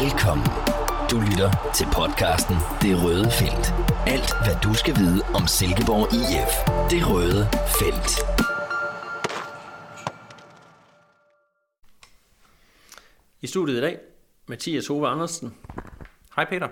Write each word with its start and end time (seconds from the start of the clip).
Velkommen. 0.00 0.46
Du 1.10 1.20
lytter 1.20 1.72
til 1.74 1.86
podcasten 1.92 2.56
Det 2.82 3.04
Røde 3.04 3.30
Felt. 3.30 3.66
Alt, 4.06 4.30
hvad 4.44 4.56
du 4.64 4.74
skal 4.74 4.94
vide 4.96 5.22
om 5.34 5.46
Silkeborg 5.46 6.06
IF. 6.20 6.52
Det 6.90 7.02
Røde 7.10 7.42
Felt. 7.78 8.10
I 13.40 13.46
studiet 13.46 13.78
i 13.78 13.80
dag, 13.80 13.98
Mathias 14.46 14.86
Hove 14.86 15.08
Andersen. 15.08 15.54
Hej 16.36 16.44
Peter. 16.44 16.68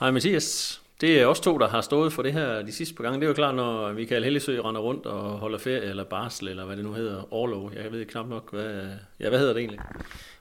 Hej 0.00 0.10
Mathias. 0.10 0.82
Det 1.00 1.20
er 1.20 1.26
os 1.26 1.40
to, 1.40 1.58
der 1.58 1.68
har 1.68 1.80
stået 1.80 2.12
for 2.12 2.22
det 2.22 2.32
her 2.32 2.62
de 2.62 2.72
sidste 2.72 2.94
par 2.94 3.04
gange. 3.04 3.20
Det 3.20 3.24
er 3.24 3.28
jo 3.28 3.34
klart, 3.34 3.54
når 3.54 3.92
Michael 3.92 4.24
Hellesø 4.24 4.60
render 4.60 4.80
rundt 4.80 5.06
og 5.06 5.38
holder 5.38 5.58
ferie, 5.58 5.82
eller 5.82 6.04
barsel, 6.04 6.48
eller 6.48 6.64
hvad 6.64 6.76
det 6.76 6.84
nu 6.84 6.92
hedder, 6.92 7.32
overlov. 7.34 7.72
Jeg 7.74 7.92
ved 7.92 8.04
knap 8.04 8.28
nok, 8.28 8.52
hvad, 8.52 8.88
ja, 9.20 9.28
hvad 9.28 9.38
hedder 9.38 9.52
det 9.52 9.60
egentlig? 9.60 9.80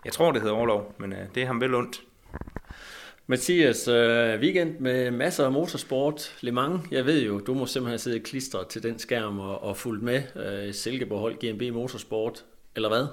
Jeg 0.06 0.14
tror, 0.14 0.32
det 0.32 0.42
hedder 0.42 0.56
overlov, 0.56 0.96
men 0.98 1.12
uh, 1.12 1.18
det 1.36 1.44
er 1.44 1.48
ham 1.48 1.62
vel 1.62 1.76
ondt. 1.76 2.02
Mathias, 3.28 3.88
uh, 3.88 3.96
weekend 4.42 4.80
med 4.80 5.12
masser 5.12 5.46
af 5.46 5.52
motorsport, 5.52 6.36
Le 6.42 6.52
Mans. 6.52 6.82
Jeg 6.92 7.06
ved 7.06 7.24
jo, 7.24 7.40
du 7.40 7.54
må 7.54 7.66
simpelthen 7.66 8.00
sidde 8.00 8.20
klistret 8.20 8.68
til 8.68 8.84
den 8.84 9.00
skærm 9.00 9.40
og, 9.40 9.64
og 9.64 9.78
fulgt 9.78 10.04
med 10.04 10.22
uh, 10.36 10.74
Silkeborg 10.74 11.20
hold 11.20 11.54
GMB 11.54 11.74
Motorsport, 11.74 12.46
eller 12.76 12.90
hvad? 12.90 13.08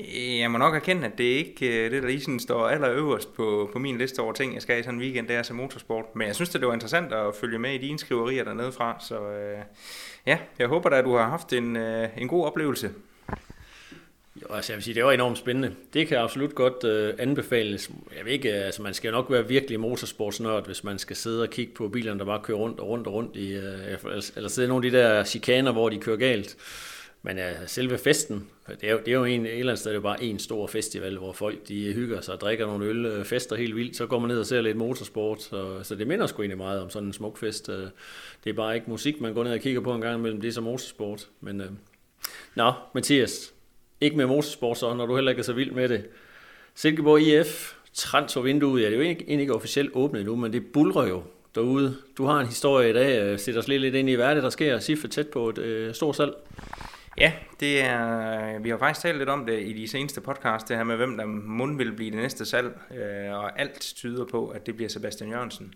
Øh, 0.00 0.38
jeg 0.38 0.50
må 0.50 0.58
nok 0.58 0.74
erkende, 0.74 1.06
at 1.06 1.18
det 1.18 1.32
er 1.32 1.36
ikke 1.36 1.84
øh, 1.84 1.90
det, 1.90 2.02
der 2.02 2.08
lige 2.08 2.20
sådan 2.20 2.40
står 2.40 2.68
allerøverst 2.68 3.34
på, 3.34 3.70
på 3.72 3.78
min 3.78 3.98
liste 3.98 4.20
over 4.20 4.32
ting, 4.32 4.54
jeg 4.54 4.62
skal 4.62 4.80
i 4.80 4.82
sådan 4.82 4.94
en 4.94 5.00
weekend, 5.00 5.28
det 5.28 5.36
er 5.36 5.42
så 5.42 5.54
motorsport. 5.54 6.04
Men 6.14 6.26
jeg 6.26 6.34
synes, 6.34 6.50
det 6.50 6.66
var 6.66 6.72
interessant 6.72 7.12
at 7.12 7.34
følge 7.34 7.58
med 7.58 7.74
i 7.74 7.78
dine 7.78 7.98
skriverier 7.98 8.44
dernede 8.44 8.72
fra, 8.72 8.96
så 9.08 9.30
øh, 9.30 9.58
ja, 10.26 10.38
jeg 10.58 10.68
håber 10.68 10.88
da, 10.88 10.96
at 10.96 11.04
du 11.04 11.16
har 11.16 11.28
haft 11.28 11.52
en, 11.52 11.76
øh, 11.76 12.08
en 12.18 12.28
god 12.28 12.46
oplevelse. 12.46 12.90
Jo, 14.42 14.54
altså 14.54 14.72
jeg 14.72 14.76
vil 14.76 14.84
sige, 14.84 14.94
det 14.94 15.04
var 15.04 15.12
enormt 15.12 15.38
spændende. 15.38 15.74
Det 15.92 16.08
kan 16.08 16.18
absolut 16.18 16.54
godt 16.54 16.84
øh, 16.84 17.14
anbefales. 17.18 17.90
Jeg 18.16 18.24
ved 18.24 18.32
ikke, 18.32 18.58
øh, 18.58 18.64
altså 18.64 18.82
man 18.82 18.94
skal 18.94 19.08
jo 19.08 19.12
nok 19.12 19.30
være 19.30 19.48
virkelig 19.48 19.80
motorsportsnørd, 19.80 20.66
hvis 20.66 20.84
man 20.84 20.98
skal 20.98 21.16
sidde 21.16 21.42
og 21.42 21.50
kigge 21.50 21.74
på 21.74 21.88
bilerne, 21.88 22.18
der 22.18 22.24
bare 22.24 22.40
kører 22.42 22.58
rundt 22.58 22.80
og 22.80 22.88
rundt 22.88 23.06
og 23.06 23.12
rundt 23.12 23.36
i, 23.36 23.52
øh, 23.52 23.96
eller 24.36 24.48
sidde 24.48 24.66
i 24.66 24.68
nogle 24.68 24.86
af 24.86 24.92
de 24.92 24.98
der 24.98 25.24
chikaner, 25.24 25.72
hvor 25.72 25.88
de 25.88 25.98
kører 25.98 26.16
galt. 26.16 26.56
Men 27.22 27.36
ja, 27.36 27.66
selve 27.66 27.98
festen, 27.98 28.48
det 28.80 28.88
er 28.88 28.92
jo, 28.92 28.98
det 28.98 29.08
er 29.08 29.12
jo 29.12 29.24
en, 29.24 29.46
et 29.46 29.58
eller 29.58 29.72
andet 29.72 29.78
sted 29.78 29.90
det 29.90 29.96
er 29.96 30.02
bare 30.02 30.22
en 30.22 30.38
stor 30.38 30.66
festival, 30.66 31.18
hvor 31.18 31.32
folk 31.32 31.68
de 31.68 31.92
hygger 31.92 32.20
sig 32.20 32.34
og 32.34 32.40
drikker 32.40 32.66
nogle 32.66 32.86
øl, 32.86 33.06
øh, 33.06 33.24
fester 33.24 33.56
helt 33.56 33.76
vildt, 33.76 33.96
så 33.96 34.06
går 34.06 34.18
man 34.18 34.28
ned 34.28 34.38
og 34.38 34.46
ser 34.46 34.60
lidt 34.60 34.76
motorsport, 34.76 35.42
så, 35.42 35.82
så 35.82 35.94
det 35.94 36.06
minder 36.06 36.26
sgu 36.26 36.42
egentlig 36.42 36.58
meget 36.58 36.82
om 36.82 36.90
sådan 36.90 37.06
en 37.06 37.12
smuk 37.12 37.38
fest. 37.38 37.68
Øh, 37.68 37.86
det 38.44 38.50
er 38.50 38.54
bare 38.54 38.74
ikke 38.74 38.90
musik, 38.90 39.20
man 39.20 39.34
går 39.34 39.44
ned 39.44 39.52
og 39.52 39.60
kigger 39.60 39.80
på 39.80 39.94
en 39.94 40.00
gang 40.00 40.18
imellem, 40.18 40.40
det 40.40 40.48
er 40.48 40.52
så 40.52 40.60
motorsport. 40.60 41.28
Men, 41.40 41.60
øh, 41.60 41.70
nå, 42.54 42.72
Mathias, 42.94 43.54
ikke 44.00 44.16
med 44.16 44.26
motorsport 44.26 44.78
så, 44.78 44.94
når 44.94 45.06
du 45.06 45.14
heller 45.14 45.30
ikke 45.30 45.40
er 45.40 45.44
så 45.44 45.52
vild 45.52 45.70
med 45.70 45.88
det. 45.88 46.06
Silkeborg 46.74 47.20
IF, 47.20 47.72
transfervinduet, 47.92 48.82
ja, 48.82 48.86
det 48.86 48.92
er 48.92 48.96
jo 48.96 49.02
egentlig 49.02 49.40
ikke 49.40 49.54
officielt 49.54 49.90
åbnet 49.94 50.24
nu, 50.24 50.36
men 50.36 50.52
det 50.52 50.66
bulrer 50.66 51.08
jo 51.08 51.22
derude. 51.54 51.96
Du 52.18 52.24
har 52.24 52.40
en 52.40 52.46
historie 52.46 52.90
i 52.90 52.92
dag, 52.92 53.22
øh, 53.22 53.38
sætter 53.38 53.60
os 53.60 53.68
lidt 53.68 53.94
ind 53.94 54.10
i, 54.10 54.14
hvad 54.14 54.34
det, 54.34 54.42
der 54.42 54.50
sker, 54.50 54.78
Siffe 54.78 55.08
tæt 55.08 55.28
på 55.28 55.48
et 55.48 55.58
øh, 55.58 55.94
stort 55.94 56.16
salg. 56.16 56.32
Ja, 57.18 57.32
det 57.60 57.80
er, 57.80 58.58
vi 58.58 58.68
har 58.70 58.78
faktisk 58.78 59.02
talt 59.02 59.18
lidt 59.18 59.28
om 59.28 59.46
det 59.46 59.62
i 59.62 59.72
de 59.72 59.88
seneste 59.88 60.20
podcast, 60.20 60.68
det 60.68 60.76
her 60.76 60.84
med, 60.84 60.96
hvem 60.96 61.16
der 61.16 61.26
mund 61.26 61.76
vil 61.76 61.92
blive 61.92 62.10
det 62.10 62.18
næste 62.18 62.46
salg, 62.46 62.80
øh, 62.90 63.32
og 63.34 63.60
alt 63.60 63.80
tyder 63.80 64.26
på, 64.30 64.48
at 64.48 64.66
det 64.66 64.76
bliver 64.76 64.88
Sebastian 64.88 65.30
Jørgensen. 65.30 65.74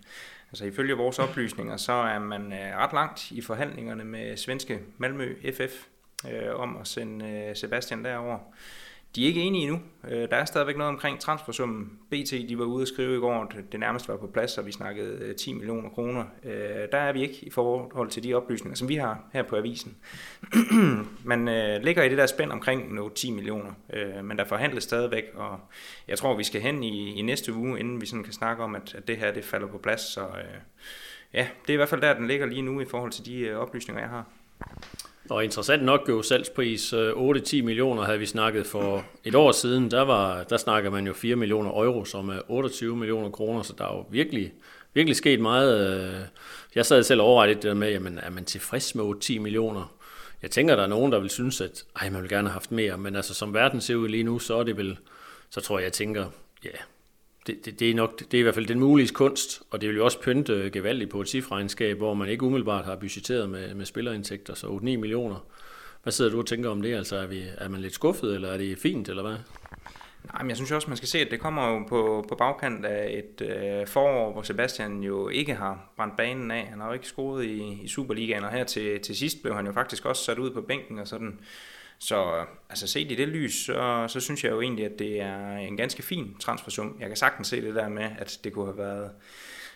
Altså 0.50 0.64
ifølge 0.64 0.94
vores 0.94 1.18
oplysninger, 1.18 1.76
så 1.76 1.92
er 1.92 2.18
man 2.18 2.52
øh, 2.52 2.76
ret 2.76 2.92
langt 2.92 3.30
i 3.30 3.40
forhandlingerne 3.40 4.04
med 4.04 4.36
svenske 4.36 4.80
Malmø 4.98 5.34
FF 5.52 5.86
øh, 6.32 6.54
om 6.54 6.76
at 6.76 6.86
sende 6.86 7.30
øh, 7.30 7.56
Sebastian 7.56 8.04
derover. 8.04 8.38
De 9.16 9.22
er 9.22 9.26
ikke 9.26 9.42
enige 9.42 9.62
endnu. 9.62 9.80
Øh, 10.08 10.30
der 10.30 10.36
er 10.36 10.44
stadigvæk 10.44 10.76
noget 10.76 10.88
omkring 10.88 11.20
transfersummen. 11.20 11.98
BT 12.10 12.30
de 12.48 12.58
var 12.58 12.64
ude 12.64 12.82
at 12.82 12.88
skrive 12.88 13.16
i 13.16 13.20
går, 13.20 13.34
at 13.34 13.72
det 13.72 13.80
nærmest 13.80 14.08
var 14.08 14.16
på 14.16 14.26
plads, 14.26 14.58
og 14.58 14.66
vi 14.66 14.72
snakkede 14.72 15.18
øh, 15.24 15.36
10 15.36 15.52
millioner 15.52 15.88
kroner. 15.88 16.24
Øh, 16.44 16.88
der 16.92 16.98
er 16.98 17.12
vi 17.12 17.22
ikke 17.22 17.38
i 17.42 17.50
forhold 17.50 18.10
til 18.10 18.22
de 18.22 18.34
oplysninger, 18.34 18.76
som 18.76 18.88
vi 18.88 18.94
har 18.94 19.24
her 19.32 19.42
på 19.42 19.56
avisen. 19.56 19.96
Man 21.24 21.44
ligger 21.82 22.02
i 22.02 22.08
det 22.08 22.18
der 22.18 22.26
spænd 22.26 22.52
omkring 22.52 22.94
nogle 22.94 23.14
10 23.14 23.30
millioner, 23.30 23.72
men 24.22 24.38
der 24.38 24.44
forhandles 24.44 24.84
stadigvæk, 24.84 25.24
og 25.34 25.60
jeg 26.08 26.18
tror, 26.18 26.36
vi 26.36 26.44
skal 26.44 26.60
hen 26.60 26.82
i, 26.82 27.14
i 27.14 27.22
næste 27.22 27.54
uge, 27.54 27.80
inden 27.80 28.00
vi 28.00 28.06
sådan 28.06 28.24
kan 28.24 28.32
snakke 28.32 28.62
om, 28.62 28.74
at, 28.74 28.94
at 28.94 29.08
det 29.08 29.16
her 29.16 29.32
det 29.32 29.44
falder 29.44 29.66
på 29.66 29.78
plads. 29.78 30.00
Så 30.00 30.26
ja, 31.32 31.48
det 31.62 31.68
er 31.68 31.74
i 31.74 31.76
hvert 31.76 31.88
fald 31.88 32.00
der, 32.00 32.14
den 32.14 32.26
ligger 32.26 32.46
lige 32.46 32.62
nu 32.62 32.80
i 32.80 32.84
forhold 32.84 33.12
til 33.12 33.26
de 33.26 33.54
oplysninger, 33.54 34.02
jeg 34.02 34.10
har. 34.10 34.24
Og 35.30 35.44
interessant 35.44 35.82
nok 35.82 36.08
jo 36.08 36.22
salgspris 36.22 36.92
øh, 36.92 37.12
8-10 37.12 37.62
millioner 37.62 38.02
havde 38.02 38.18
vi 38.18 38.26
snakket 38.26 38.66
for 38.66 39.04
et 39.24 39.34
år 39.34 39.52
siden. 39.52 39.90
Der, 39.90 40.02
var, 40.02 40.42
der 40.42 40.56
snakker 40.56 40.90
man 40.90 41.06
jo 41.06 41.12
4 41.12 41.36
millioner 41.36 41.70
euro, 41.70 42.04
som 42.04 42.28
er 42.28 42.40
28 42.48 42.96
millioner 42.96 43.30
kroner, 43.30 43.62
så 43.62 43.74
der 43.78 43.84
er 43.84 43.96
jo 43.96 44.06
virkelig, 44.10 44.52
virkelig 44.94 45.16
sket 45.16 45.40
meget. 45.40 45.98
Øh, 46.04 46.20
jeg 46.74 46.86
sad 46.86 47.02
selv 47.02 47.20
overvejet 47.20 47.56
det 47.56 47.62
der 47.62 47.74
med, 47.74 47.90
jamen, 47.90 48.18
er 48.18 48.30
man 48.30 48.44
tilfreds 48.44 48.94
med 48.94 49.04
8-10 49.04 49.38
millioner? 49.38 49.94
Jeg 50.42 50.50
tænker, 50.50 50.76
der 50.76 50.82
er 50.82 50.86
nogen, 50.86 51.12
der 51.12 51.18
vil 51.18 51.30
synes, 51.30 51.60
at 51.60 51.84
ej, 52.00 52.10
man 52.10 52.22
vil 52.22 52.30
gerne 52.30 52.48
have 52.48 52.52
haft 52.52 52.72
mere, 52.72 52.98
men 52.98 53.16
altså 53.16 53.34
som 53.34 53.54
verden 53.54 53.80
ser 53.80 53.94
ud 53.94 54.08
lige 54.08 54.22
nu, 54.22 54.38
så 54.38 54.58
er 54.58 54.62
det 54.62 54.76
vel, 54.76 54.98
så 55.50 55.60
tror 55.60 55.78
jeg, 55.78 55.84
jeg 55.84 55.92
tænker, 55.92 56.26
ja, 56.64 56.70
det, 57.46 57.64
det, 57.64 57.80
det, 57.80 57.90
er 57.90 57.94
nok, 57.94 58.18
det 58.18 58.34
er 58.34 58.38
i 58.38 58.42
hvert 58.42 58.54
fald 58.54 58.66
den 58.66 58.80
mulige 58.80 59.08
kunst, 59.08 59.62
og 59.70 59.80
det 59.80 59.88
vil 59.88 59.96
jo 59.96 60.04
også 60.04 60.20
pynte 60.20 60.52
øh, 60.52 60.72
gevaldigt 60.72 61.10
på 61.10 61.20
et 61.20 61.28
cifregnskab, 61.28 61.96
hvor 61.96 62.14
man 62.14 62.28
ikke 62.28 62.42
umiddelbart 62.42 62.84
har 62.84 62.96
budgetteret 62.96 63.50
med, 63.50 63.74
med 63.74 63.86
spillerindtægter, 63.86 64.54
så 64.54 64.66
8-9 64.66 64.80
millioner. 64.82 65.46
Hvad 66.02 66.12
sidder 66.12 66.30
du 66.30 66.38
og 66.38 66.46
tænker 66.46 66.70
om 66.70 66.82
det? 66.82 66.94
Altså, 66.94 67.16
er, 67.16 67.26
vi, 67.26 67.44
er 67.58 67.68
man 67.68 67.80
lidt 67.80 67.94
skuffet, 67.94 68.34
eller 68.34 68.48
er 68.48 68.56
det 68.56 68.78
fint, 68.78 69.08
eller 69.08 69.22
hvad? 69.22 69.36
Nej, 70.32 70.42
men 70.42 70.48
jeg 70.48 70.56
synes 70.56 70.72
også, 70.72 70.88
man 70.88 70.96
skal 70.96 71.08
se, 71.08 71.18
at 71.18 71.30
det 71.30 71.40
kommer 71.40 71.68
jo 71.68 71.84
på, 71.88 72.24
på 72.28 72.34
bagkant 72.34 72.84
af 72.84 73.24
et 73.24 73.46
øh, 73.48 73.86
forår, 73.86 74.32
hvor 74.32 74.42
Sebastian 74.42 75.02
jo 75.02 75.28
ikke 75.28 75.54
har 75.54 75.92
brændt 75.96 76.16
banen 76.16 76.50
af. 76.50 76.66
Han 76.66 76.80
har 76.80 76.86
jo 76.86 76.92
ikke 76.92 77.06
scoret 77.06 77.44
i, 77.44 77.80
i 77.82 77.88
Superligaen, 77.88 78.44
og 78.44 78.50
her 78.50 78.64
til, 78.64 79.00
til 79.00 79.16
sidst 79.16 79.42
blev 79.42 79.54
han 79.54 79.66
jo 79.66 79.72
faktisk 79.72 80.04
også 80.04 80.24
sat 80.24 80.38
ud 80.38 80.50
på 80.50 80.60
bænken 80.60 80.98
og 80.98 81.08
sådan 81.08 81.40
så 82.04 82.36
øh, 82.36 82.46
altså 82.70 82.86
set 82.86 83.12
i 83.12 83.14
det 83.14 83.28
lys, 83.28 83.64
så, 83.64 84.04
så 84.08 84.20
synes 84.20 84.44
jeg 84.44 84.52
jo 84.52 84.60
egentlig, 84.60 84.84
at 84.84 84.98
det 84.98 85.20
er 85.20 85.56
en 85.56 85.76
ganske 85.76 86.02
fin 86.02 86.36
transfersum. 86.40 86.96
Jeg 87.00 87.08
kan 87.08 87.16
sagtens 87.16 87.48
se 87.48 87.62
det 87.62 87.74
der 87.74 87.88
med, 87.88 88.10
at 88.18 88.38
det 88.44 88.52
kunne 88.52 88.66
have 88.66 88.78
været 88.78 89.10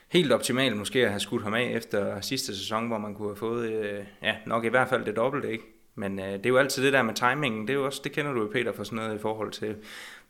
helt 0.08 0.32
optimalt 0.32 0.76
måske 0.76 1.04
at 1.04 1.10
have 1.10 1.20
skudt 1.20 1.42
ham 1.42 1.54
af 1.54 1.70
efter 1.74 2.20
sidste 2.20 2.56
sæson, 2.56 2.86
hvor 2.86 2.98
man 2.98 3.14
kunne 3.14 3.28
have 3.28 3.36
fået, 3.36 3.70
øh, 3.70 4.04
ja, 4.22 4.36
nok 4.46 4.64
i 4.64 4.68
hvert 4.68 4.88
fald 4.88 5.04
det 5.04 5.16
dobbelte, 5.16 5.52
ikke? 5.52 5.64
Men 5.94 6.18
øh, 6.18 6.32
det 6.32 6.46
er 6.46 6.50
jo 6.50 6.56
altid 6.58 6.84
det 6.84 6.92
der 6.92 7.02
med 7.02 7.14
timingen, 7.14 7.62
det, 7.62 7.70
er 7.70 7.78
jo 7.78 7.86
også, 7.86 8.00
det 8.04 8.12
kender 8.12 8.32
du 8.32 8.40
jo 8.40 8.50
Peter 8.52 8.72
for 8.72 8.84
sådan 8.84 8.96
noget 8.96 9.14
i 9.14 9.18
forhold 9.18 9.50
til, 9.50 9.76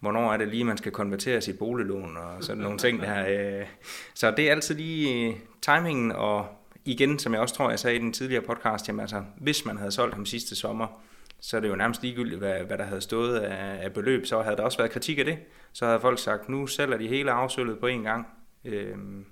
hvornår 0.00 0.32
er 0.32 0.36
det 0.36 0.48
lige, 0.48 0.64
man 0.64 0.78
skal 0.78 0.92
konvertere 0.92 1.40
sit 1.40 1.58
boliglån 1.58 2.16
og 2.16 2.44
sådan 2.44 2.62
nogle 2.62 2.78
ting 2.78 3.02
der. 3.02 3.58
Øh. 3.60 3.66
Så 4.14 4.30
det 4.30 4.46
er 4.48 4.50
altid 4.50 4.74
lige 4.74 5.36
timingen, 5.62 6.12
og 6.12 6.46
igen, 6.84 7.18
som 7.18 7.32
jeg 7.32 7.40
også 7.40 7.54
tror, 7.54 7.70
jeg 7.70 7.78
sagde 7.78 7.96
i 7.96 8.00
den 8.00 8.12
tidligere 8.12 8.42
podcast, 8.42 8.88
jamen 8.88 9.00
altså, 9.00 9.22
hvis 9.36 9.64
man 9.64 9.76
havde 9.76 9.92
solgt 9.92 10.14
ham 10.14 10.26
sidste 10.26 10.56
sommer, 10.56 11.02
så 11.40 11.56
er 11.56 11.60
det 11.60 11.68
jo 11.68 11.76
nærmest 11.76 12.02
ligegyldigt, 12.02 12.38
hvad, 12.38 12.60
hvad 12.60 12.78
der 12.78 12.84
havde 12.84 13.00
stået 13.00 13.38
af, 13.38 13.84
af 13.84 13.92
beløb. 13.92 14.26
Så 14.26 14.42
havde 14.42 14.56
der 14.56 14.62
også 14.62 14.78
været 14.78 14.90
kritik 14.90 15.18
af 15.18 15.24
det. 15.24 15.38
Så 15.72 15.86
havde 15.86 16.00
folk 16.00 16.18
sagt, 16.18 16.48
nu 16.48 16.66
sælger 16.66 16.98
de 16.98 17.08
hele 17.08 17.30
afsølvet 17.30 17.78
på 17.78 17.86
en 17.86 18.02
gang. 18.02 18.26
Øhm, 18.64 19.26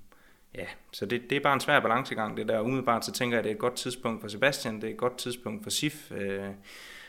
ja, 0.55 0.67
så 0.93 1.07
det, 1.07 1.23
det 1.31 1.37
er 1.37 1.41
bare 1.41 1.55
en 1.55 1.61
svær 1.61 1.81
balancegang, 1.81 2.37
det 2.37 2.49
der. 2.49 2.61
Umiddelbart 2.61 3.05
så 3.05 3.13
tænker 3.13 3.37
jeg, 3.37 3.39
at 3.39 3.45
det 3.45 3.51
er 3.51 3.55
et 3.55 3.61
godt 3.61 3.75
tidspunkt 3.75 4.21
for 4.21 4.29
Sebastian, 4.29 4.77
det 4.77 4.85
er 4.85 4.91
et 4.91 4.97
godt 4.97 5.19
tidspunkt 5.19 5.63
for 5.63 5.71
SIF. 5.71 6.13
Øh, 6.13 6.49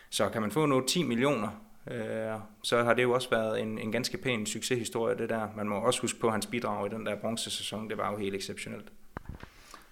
så 0.10 0.30
kan 0.30 0.42
man 0.42 0.52
få 0.52 0.66
noget 0.66 0.86
10 0.88 1.04
millioner, 1.04 1.50
øh, 1.92 2.40
så 2.64 2.84
har 2.84 2.94
det 2.94 3.04
jo 3.04 3.12
også 3.12 3.30
været 3.30 3.62
en, 3.62 3.80
en 3.80 3.92
ganske 3.92 4.18
pæn 4.18 4.46
succeshistorie, 4.46 5.18
det 5.18 5.30
der. 5.30 5.48
Man 5.56 5.68
må 5.68 5.76
også 5.76 6.02
huske 6.02 6.20
på 6.20 6.30
hans 6.30 6.46
bidrag 6.46 6.88
i 6.88 6.96
den 6.96 7.06
der 7.06 7.16
bronzesæson, 7.16 7.90
det 7.90 7.98
var 7.98 8.12
jo 8.12 8.18
helt 8.18 8.36
exceptionelt. 8.36 8.88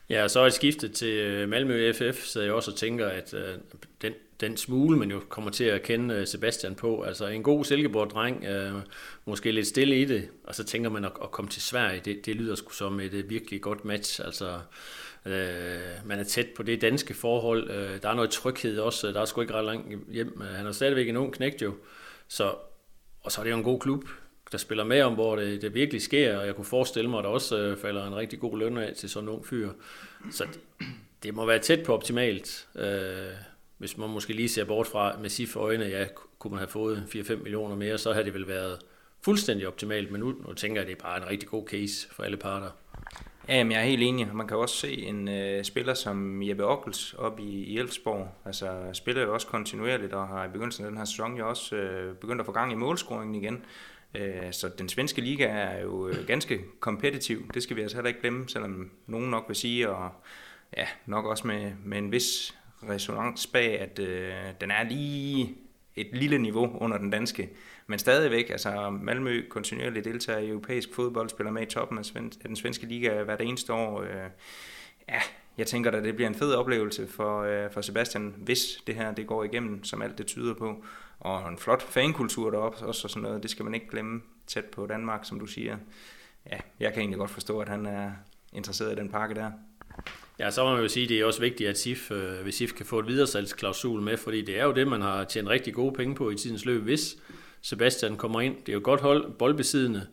Ja, 0.09 0.27
så 0.27 0.39
er 0.39 0.49
skiftet 0.49 0.91
til 0.91 1.49
Malmø 1.49 1.93
FF, 1.93 2.23
så 2.23 2.41
jeg 2.41 2.53
også 2.53 2.75
tænker, 2.75 3.07
at 3.07 3.33
øh, 3.33 3.55
den 4.01 4.13
den 4.41 4.57
smule, 4.57 4.97
man 4.97 5.12
jo 5.12 5.22
kommer 5.29 5.51
til 5.51 5.63
at 5.63 5.84
kende 5.84 6.16
øh, 6.16 6.28
Sebastian 6.28 6.75
på. 6.75 7.01
Altså 7.01 7.28
en 7.28 7.44
god 7.44 7.66
Silkeborg-dreng, 7.66 8.46
øh, 8.46 8.73
måske 9.25 9.52
lidt 9.52 9.67
stille 9.67 10.02
i 10.02 10.05
det, 10.05 10.29
og 10.43 10.55
så 10.55 10.64
tænker 10.64 10.90
man 10.90 11.05
at, 11.05 11.11
at 11.23 11.32
komme 11.32 11.52
til 11.52 11.61
Sverige. 11.61 12.02
Det, 12.05 12.26
det 12.26 12.35
lyder 12.35 12.55
sgu 12.55 12.72
som 12.72 12.99
et, 12.99 13.14
et 13.14 13.29
virkelig 13.29 13.61
godt 13.61 13.85
match. 13.85 14.22
Altså, 14.26 14.59
øh, 15.26 15.79
man 16.05 16.20
er 16.20 16.23
tæt 16.23 16.47
på 16.55 16.64
det 16.64 16.82
danske 16.82 17.14
forhold. 17.14 17.70
Øh, 17.70 18.02
der 18.02 18.09
er 18.09 18.16
noget 18.16 18.29
tryghed 18.29 18.79
også. 18.79 19.08
Der 19.08 19.22
er 19.22 19.26
sgu 19.26 19.41
ikke 19.41 19.53
ret 19.53 19.66
langt 19.66 20.14
hjem. 20.14 20.41
Øh, 20.41 20.55
han 20.55 20.67
er 20.67 20.72
stadigvæk 20.72 21.09
en 21.09 21.17
ung 21.17 21.34
knægt 21.34 21.61
jo. 21.61 21.73
Så, 22.28 22.55
og 23.22 23.32
så 23.32 23.41
er 23.41 23.43
det 23.43 23.52
jo 23.52 23.58
en 23.58 23.64
god 23.64 23.79
klub, 23.79 24.03
der 24.52 24.58
spiller 24.58 24.84
med 24.84 25.02
om, 25.02 25.14
hvor 25.14 25.35
det, 25.35 25.61
det 25.61 25.73
virkelig 25.73 26.02
sker, 26.02 26.37
og 26.37 26.46
jeg 26.46 26.55
kunne 26.55 26.66
forestille 26.66 27.09
mig, 27.09 27.17
at 27.17 27.23
der 27.23 27.29
også 27.29 27.58
øh, 27.58 27.78
falder 27.78 28.08
en 28.08 28.16
rigtig 28.16 28.40
god 28.40 28.59
løn 28.59 28.78
af 28.78 28.93
til 28.96 29.09
sådan 29.09 29.29
en 29.29 29.35
ung 29.35 29.47
fyr. 29.47 29.70
Så 30.32 30.43
det, 30.43 30.87
det 31.23 31.34
må 31.34 31.46
være 31.46 31.59
tæt 31.59 31.84
på 31.85 31.93
optimalt. 31.93 32.67
Øh, 32.76 33.34
hvis 33.77 33.97
man 33.97 34.09
måske 34.09 34.33
lige 34.33 34.49
ser 34.49 34.66
bort 34.66 34.87
fra 34.87 35.17
med 35.22 35.29
SIF 35.29 35.55
øjne, 35.55 35.85
ja, 35.85 36.05
kunne 36.39 36.51
man 36.51 36.59
have 36.59 36.67
fået 36.67 37.03
4-5 37.16 37.35
millioner 37.35 37.75
mere, 37.75 37.97
så 37.97 38.13
havde 38.13 38.25
det 38.25 38.33
vel 38.33 38.47
været 38.47 38.79
fuldstændig 39.22 39.67
optimalt, 39.67 40.11
men 40.11 40.22
nu, 40.22 40.35
nu 40.47 40.53
tænker 40.53 40.81
jeg, 40.81 40.89
at 40.89 40.95
det 40.95 41.03
er 41.03 41.07
bare 41.07 41.17
en 41.17 41.29
rigtig 41.29 41.49
god 41.49 41.67
case 41.67 42.07
for 42.11 42.23
alle 42.23 42.37
parter. 42.37 42.69
Ja, 43.47 43.55
jeg 43.55 43.81
er 43.81 43.83
helt 43.83 44.03
enig. 44.03 44.35
Man 44.35 44.47
kan 44.47 44.57
også 44.57 44.75
se 44.75 44.97
en 44.97 45.27
øh, 45.27 45.63
spiller 45.63 45.93
som 45.93 46.43
Jeppe 46.43 46.66
Ockels 46.66 47.13
op 47.13 47.39
i, 47.39 47.63
i 47.63 47.77
Elfsborg. 47.77 48.27
Altså 48.45 48.89
spiller 48.93 49.23
jo 49.23 49.33
også 49.33 49.47
kontinuerligt, 49.47 50.13
og 50.13 50.27
har 50.27 50.45
i 50.45 50.47
begyndelsen 50.47 50.85
af 50.85 50.91
den 50.91 50.97
her 50.97 51.05
sæson 51.05 51.37
jo 51.37 51.49
også 51.49 51.75
øh, 51.75 52.16
begyndt 52.16 52.39
at 52.39 52.45
få 52.45 52.51
gang 52.51 52.72
i 52.72 52.75
målscoringen 52.75 53.35
igen. 53.35 53.66
Øh, 54.16 54.51
så 54.53 54.69
den 54.77 54.89
svenske 54.89 55.22
liga 55.22 55.45
er 55.45 55.81
jo 55.81 56.07
øh, 56.07 56.27
ganske 56.27 56.61
kompetitiv. 56.79 57.51
Det 57.53 57.63
skal 57.63 57.75
vi 57.75 57.81
altså 57.81 57.97
heller 57.97 58.07
ikke 58.07 58.22
glemme, 58.22 58.49
selvom 58.49 58.91
nogen 59.07 59.29
nok 59.29 59.43
vil 59.47 59.55
sige, 59.55 59.89
og 59.89 60.11
ja, 60.77 60.87
nok 61.05 61.25
også 61.25 61.47
med, 61.47 61.72
med 61.83 61.97
en 61.97 62.11
vis 62.11 62.55
resonans 62.83 63.47
bag, 63.47 63.79
at 63.79 63.99
øh, 63.99 64.33
den 64.61 64.72
er 64.72 64.83
lige 64.83 65.55
et 65.95 66.07
lille 66.13 66.37
niveau 66.37 66.77
under 66.77 66.97
den 66.97 67.09
danske. 67.09 67.49
Men 67.87 67.99
stadigvæk, 67.99 68.49
altså 68.49 68.89
Malmø 68.89 69.47
kontinuerligt 69.49 70.05
deltager 70.05 70.39
i 70.39 70.49
europæisk 70.49 70.89
fodbold, 70.95 71.29
spiller 71.29 71.51
med 71.51 71.61
i 71.61 71.66
toppen 71.66 71.97
af, 71.97 72.16
af 72.16 72.47
den 72.47 72.55
svenske 72.55 72.85
liga 72.85 73.23
hvert 73.23 73.41
eneste 73.41 73.73
år. 73.73 74.01
Øh, 74.01 74.29
ja, 75.09 75.22
jeg 75.57 75.67
tænker 75.67 75.91
da, 75.91 76.01
det 76.01 76.16
bliver 76.16 76.29
en 76.29 76.35
fed 76.35 76.53
oplevelse 76.53 77.07
for, 77.07 77.41
øh, 77.41 77.72
for 77.72 77.81
Sebastian, 77.81 78.35
hvis 78.37 78.83
det 78.87 78.95
her 78.95 79.11
det 79.11 79.27
går 79.27 79.43
igennem, 79.43 79.83
som 79.83 80.01
alt 80.01 80.17
det 80.17 80.25
tyder 80.25 80.53
på. 80.53 80.83
Og 81.19 81.49
en 81.49 81.57
flot 81.57 81.81
fankultur 81.81 82.51
deroppe 82.51 82.85
også 82.85 83.05
og 83.05 83.09
sådan 83.09 83.23
noget, 83.23 83.43
det 83.43 83.51
skal 83.51 83.66
man 83.66 83.73
ikke 83.73 83.89
glemme 83.89 84.22
tæt 84.47 84.66
på 84.66 84.85
Danmark, 84.85 85.25
som 85.25 85.39
du 85.39 85.45
siger. 85.45 85.77
Ja, 86.51 86.57
jeg 86.79 86.93
kan 86.93 86.99
egentlig 86.99 87.19
godt 87.19 87.31
forstå, 87.31 87.59
at 87.59 87.69
han 87.69 87.85
er 87.85 88.11
interesseret 88.53 88.91
i 88.91 88.95
den 88.95 89.09
pakke 89.09 89.35
der. 89.35 89.51
Ja, 90.40 90.52
så 90.52 90.64
må 90.64 90.72
man 90.72 90.82
jo 90.82 90.87
sige, 90.87 91.03
at 91.03 91.09
det 91.09 91.20
er 91.20 91.26
også 91.26 91.41
vigtigt, 91.41 91.70
at 91.70 91.78
SIF, 91.78 92.11
øh, 92.11 92.41
hvis 92.43 92.55
SIF 92.55 92.73
kan 92.73 92.85
få 92.85 92.99
et 92.99 93.08
videresalgsklausul 93.08 94.02
med, 94.02 94.17
fordi 94.17 94.41
det 94.41 94.59
er 94.59 94.66
jo 94.66 94.72
det, 94.72 94.87
man 94.87 95.02
har 95.02 95.23
tjent 95.23 95.49
rigtig 95.49 95.73
gode 95.73 95.93
penge 95.93 96.16
på 96.16 96.29
i 96.29 96.35
tidens 96.35 96.66
løb, 96.66 96.84
hvis 96.84 97.17
Sebastian 97.61 98.17
kommer 98.17 98.41
ind. 98.41 98.55
Det 98.66 98.70
er 98.70 98.73
jo 98.73 98.82
godt 98.84 99.02
hold, 99.02 99.32
boldbesiddende. 99.32 100.08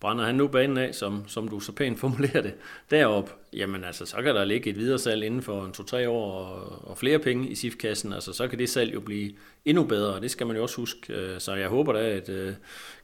Brænder 0.00 0.24
han 0.24 0.34
nu 0.34 0.48
banen 0.48 0.76
af, 0.76 0.94
som, 0.94 1.28
som 1.28 1.48
du 1.48 1.60
så 1.60 1.72
pænt 1.72 1.98
formulerer 2.04 2.42
det, 2.42 2.54
derop, 2.90 3.36
jamen 3.52 3.84
altså, 3.84 4.06
så 4.06 4.16
kan 4.16 4.34
der 4.34 4.44
ligge 4.44 4.70
et 4.70 4.76
videresalg 4.76 5.24
inden 5.24 5.42
for 5.42 5.64
en 5.64 5.72
to-tre 5.72 6.08
år 6.08 6.32
og, 6.32 6.88
og 6.90 6.98
flere 6.98 7.18
penge 7.18 7.48
i 7.48 7.54
SIF-kassen. 7.54 8.12
Altså, 8.12 8.32
så 8.32 8.48
kan 8.48 8.58
det 8.58 8.68
salg 8.68 8.94
jo 8.94 9.00
blive 9.00 9.32
endnu 9.64 9.84
bedre, 9.84 10.14
og 10.14 10.22
det 10.22 10.30
skal 10.30 10.46
man 10.46 10.56
jo 10.56 10.62
også 10.62 10.76
huske. 10.76 11.12
Øh, 11.12 11.40
så 11.40 11.54
jeg 11.54 11.68
håber 11.68 11.92
da, 11.92 11.98
at 11.98 12.28
øh, 12.28 12.54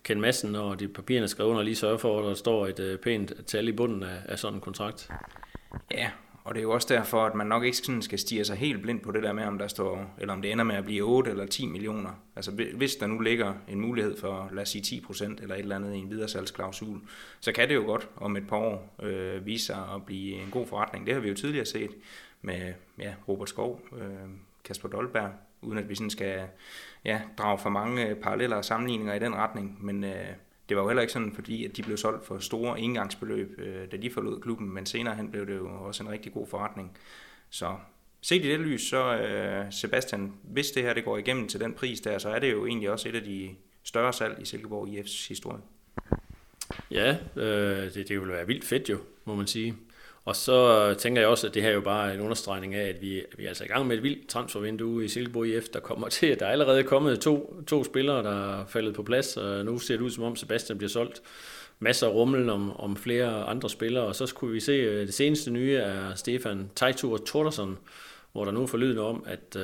Ken 0.04 0.20
Madsen 0.20 0.52
når 0.52 0.74
de 0.74 0.88
papirerne 0.88 1.28
skrevet 1.28 1.50
under 1.50 1.62
lige 1.62 1.76
sørger 1.76 1.96
for, 1.96 2.18
at 2.18 2.24
der 2.24 2.34
står 2.34 2.66
et 2.66 2.80
øh, 2.80 2.98
pænt 2.98 3.32
tal 3.46 3.68
i 3.68 3.72
bunden 3.72 4.02
af, 4.02 4.18
af 4.24 4.38
sådan 4.38 4.54
en 4.54 4.60
kontrakt. 4.60 5.08
Ja, 5.90 6.10
og 6.44 6.54
det 6.54 6.60
er 6.60 6.62
jo 6.62 6.70
også 6.70 6.94
derfor, 6.94 7.24
at 7.24 7.34
man 7.34 7.46
nok 7.46 7.64
ikke 7.64 7.76
sådan 7.76 8.02
skal 8.02 8.18
stige 8.18 8.44
sig 8.44 8.56
helt 8.56 8.82
blind 8.82 9.00
på 9.00 9.12
det 9.12 9.22
der 9.22 9.32
med, 9.32 9.44
om 9.44 9.58
der 9.58 9.68
står, 9.68 10.14
eller 10.18 10.34
om 10.34 10.42
det 10.42 10.52
ender 10.52 10.64
med 10.64 10.76
at 10.76 10.84
blive 10.84 11.02
8 11.02 11.30
eller 11.30 11.46
10 11.46 11.66
millioner. 11.66 12.10
Altså 12.36 12.50
hvis 12.50 12.96
der 12.96 13.06
nu 13.06 13.18
ligger 13.18 13.54
en 13.68 13.80
mulighed 13.80 14.16
for, 14.16 14.48
lad 14.52 14.62
os 14.62 14.68
sige 14.68 14.82
10 14.82 15.00
procent 15.00 15.40
eller 15.40 15.54
et 15.54 15.60
eller 15.60 15.76
andet 15.76 15.94
i 15.94 15.98
en 15.98 16.10
videresalgsklausul, 16.10 17.00
så 17.40 17.52
kan 17.52 17.68
det 17.68 17.74
jo 17.74 17.82
godt 17.82 18.08
om 18.16 18.36
et 18.36 18.48
par 18.48 18.56
år 18.56 18.94
øh, 19.02 19.46
vise 19.46 19.66
sig 19.66 19.88
at 19.94 20.06
blive 20.06 20.34
en 20.34 20.50
god 20.50 20.66
forretning. 20.66 21.06
Det 21.06 21.14
har 21.14 21.20
vi 21.20 21.28
jo 21.28 21.34
tidligere 21.34 21.66
set 21.66 21.90
med 22.42 22.72
ja, 22.98 23.14
Robert 23.28 23.48
Skov, 23.48 23.80
øh, 23.96 24.28
Kasper 24.64 24.88
Dolberg, 24.88 25.30
uden 25.62 25.78
at 25.78 25.88
vi 25.88 25.94
sådan 25.94 26.10
skal 26.10 26.42
ja, 27.04 27.20
drage 27.38 27.58
for 27.58 27.70
mange 27.70 28.08
øh, 28.08 28.16
paralleller 28.16 28.56
og 28.56 28.64
sammenligninger 28.64 29.14
i 29.14 29.18
den 29.18 29.34
retning. 29.34 29.84
Men 29.84 30.04
øh, 30.04 30.26
det 30.68 30.76
var 30.76 30.82
jo 30.82 30.88
heller 30.88 31.00
ikke 31.00 31.12
sådan, 31.12 31.32
fordi 31.32 31.64
at 31.64 31.76
de 31.76 31.82
blev 31.82 31.96
solgt 31.96 32.26
for 32.26 32.38
store 32.38 32.80
engangsbeløb, 32.80 33.58
øh, 33.58 33.92
da 33.92 33.96
de 33.96 34.10
forlod 34.10 34.40
klubben, 34.40 34.74
men 34.74 34.86
senere 34.86 35.14
hen 35.14 35.30
blev 35.30 35.46
det 35.46 35.56
jo 35.56 35.68
også 35.86 36.02
en 36.02 36.10
rigtig 36.10 36.32
god 36.32 36.46
forretning. 36.46 36.98
Så 37.50 37.76
set 38.20 38.44
i 38.44 38.48
det 38.48 38.60
lys, 38.60 38.88
så 38.88 39.16
øh, 39.16 39.72
Sebastian, 39.72 40.32
hvis 40.42 40.70
det 40.70 40.82
her 40.82 40.94
det 40.94 41.04
går 41.04 41.18
igennem 41.18 41.48
til 41.48 41.60
den 41.60 41.72
pris 41.72 42.00
der, 42.00 42.18
så 42.18 42.28
er 42.28 42.38
det 42.38 42.52
jo 42.52 42.66
egentlig 42.66 42.90
også 42.90 43.08
et 43.08 43.14
af 43.14 43.22
de 43.22 43.50
større 43.82 44.12
salg 44.12 44.42
i 44.42 44.44
Silkeborg 44.44 44.88
IF's 44.88 45.28
historie. 45.28 45.62
Ja, 46.90 47.16
øh, 47.36 47.94
det, 47.94 48.08
det 48.08 48.20
vil 48.20 48.28
være 48.28 48.46
vildt 48.46 48.64
fedt 48.64 48.90
jo, 48.90 48.98
må 49.24 49.34
man 49.34 49.46
sige. 49.46 49.74
Og 50.24 50.36
så 50.36 50.94
tænker 50.98 51.20
jeg 51.20 51.28
også, 51.28 51.46
at 51.46 51.54
det 51.54 51.62
her 51.62 51.70
er 51.70 51.74
jo 51.74 51.80
bare 51.80 52.14
en 52.14 52.20
understregning 52.20 52.74
af, 52.74 52.88
at 52.88 53.02
vi, 53.02 53.22
vi 53.36 53.44
er 53.44 53.48
altså 53.48 53.64
i 53.64 53.66
gang 53.66 53.86
med 53.86 53.96
et 53.96 54.02
vildt 54.02 54.28
transfervindue 54.28 55.04
i 55.04 55.08
Silkeborg 55.08 55.46
IF, 55.46 55.68
der 55.68 55.80
kommer 55.80 56.08
til, 56.18 56.26
at 56.26 56.40
der 56.40 56.46
er 56.46 56.50
allerede 56.50 56.82
kommet 56.82 57.20
to, 57.20 57.62
to 57.66 57.84
spillere, 57.84 58.22
der 58.22 58.60
er 58.60 58.66
faldet 58.66 58.94
på 58.94 59.02
plads, 59.02 59.36
og 59.36 59.64
nu 59.64 59.78
ser 59.78 59.96
det 59.96 60.02
ud 60.02 60.10
som 60.10 60.24
om 60.24 60.36
Sebastian 60.36 60.78
bliver 60.78 60.90
solgt. 60.90 61.22
Masser 61.78 62.06
af 62.06 62.12
rummel 62.12 62.50
om, 62.50 62.80
om 62.80 62.96
flere 62.96 63.44
andre 63.44 63.70
spillere, 63.70 64.04
og 64.04 64.14
så 64.14 64.26
skulle 64.26 64.52
vi 64.52 64.60
se, 64.60 64.72
at 64.72 65.06
det 65.06 65.14
seneste 65.14 65.50
nye 65.50 65.76
er 65.76 66.14
Stefan 66.14 66.70
Teitur 66.76 67.16
Tordersen, 67.16 67.78
hvor 68.32 68.44
der 68.44 68.52
nu 68.52 68.62
er 68.62 68.66
forlydende 68.66 69.02
om, 69.02 69.24
at 69.26 69.56
øh, 69.56 69.62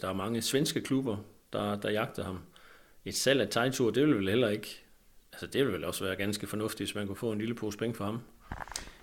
der 0.00 0.08
er 0.08 0.12
mange 0.12 0.42
svenske 0.42 0.80
klubber, 0.80 1.16
der, 1.52 1.76
der 1.76 1.90
jagter 1.90 2.24
ham. 2.24 2.38
Et 3.04 3.14
salg 3.14 3.40
af 3.40 3.48
Teitur, 3.48 3.90
det 3.90 4.06
vil 4.06 4.16
vel 4.16 4.28
heller 4.28 4.48
ikke, 4.48 4.82
altså 5.32 5.46
det 5.46 5.64
vil 5.64 5.72
vel 5.72 5.84
også 5.84 6.04
være 6.04 6.16
ganske 6.16 6.46
fornuftigt, 6.46 6.88
hvis 6.88 6.94
man 6.94 7.06
kunne 7.06 7.16
få 7.16 7.32
en 7.32 7.38
lille 7.38 7.54
pose 7.54 7.78
penge 7.78 7.94
for 7.94 8.04
ham. 8.04 8.20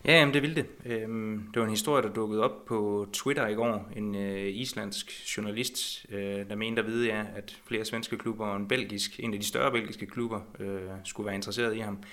Ja, 0.06 0.20
jamen, 0.20 0.34
det 0.34 0.42
ville 0.42 0.56
det. 0.56 0.66
Øhm, 0.86 1.48
det 1.54 1.60
var 1.60 1.64
en 1.66 1.72
historie, 1.72 2.04
der 2.04 2.14
dukkede 2.14 2.44
op 2.44 2.66
på 2.66 3.08
Twitter 3.14 3.48
i 3.48 3.54
går. 3.54 3.92
En 3.96 4.16
øh, 4.16 4.48
islandsk 4.56 5.38
journalist, 5.38 6.06
øh, 6.10 6.50
der 6.50 6.56
mente 6.56 6.82
at 6.82 6.88
vide, 6.88 7.08
ja, 7.08 7.26
at 7.36 7.58
flere 7.68 7.86
svenske 7.86 8.18
klubber 8.18 8.46
og 8.46 8.58
en 8.58 8.68
belgisk, 8.68 9.20
en 9.20 9.34
af 9.34 9.40
de 9.40 9.46
større 9.46 9.72
belgiske 9.72 10.06
klubber 10.06 10.42
øh, 10.60 10.82
skulle 11.04 11.26
være 11.26 11.36
interesseret 11.36 11.76
i 11.76 11.80
ham. 11.80 12.04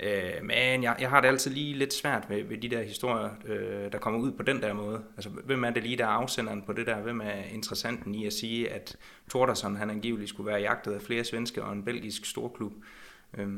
Øh, 0.00 0.32
men 0.42 0.82
jeg, 0.82 0.96
jeg 1.00 1.10
har 1.10 1.20
det 1.20 1.28
altid 1.28 1.50
lige 1.50 1.74
lidt 1.74 1.94
svært 1.94 2.26
ved, 2.28 2.44
ved 2.44 2.58
de 2.58 2.68
der 2.68 2.82
historier, 2.82 3.30
øh, 3.46 3.92
der 3.92 3.98
kommer 3.98 4.20
ud 4.20 4.32
på 4.32 4.42
den 4.42 4.62
der 4.62 4.72
måde. 4.72 5.04
Altså, 5.16 5.30
hvem 5.30 5.64
er 5.64 5.70
det 5.70 5.82
lige, 5.82 5.96
der 5.96 6.04
er 6.04 6.08
afsenderen 6.08 6.62
på 6.62 6.72
det 6.72 6.86
der? 6.86 6.96
Hvem 6.96 7.20
er 7.20 7.44
interessanten 7.52 8.14
i 8.14 8.26
at 8.26 8.32
sige, 8.32 8.70
at 8.72 8.96
Tordersson, 9.30 9.76
han 9.76 9.90
angiveligt 9.90 10.28
skulle 10.28 10.46
være 10.46 10.60
jagtet 10.60 10.92
af 10.92 11.02
flere 11.02 11.24
svenske 11.24 11.64
og 11.64 11.72
en 11.72 11.84
belgisk 11.84 12.24
storklub? 12.24 12.72
Øh, 13.38 13.48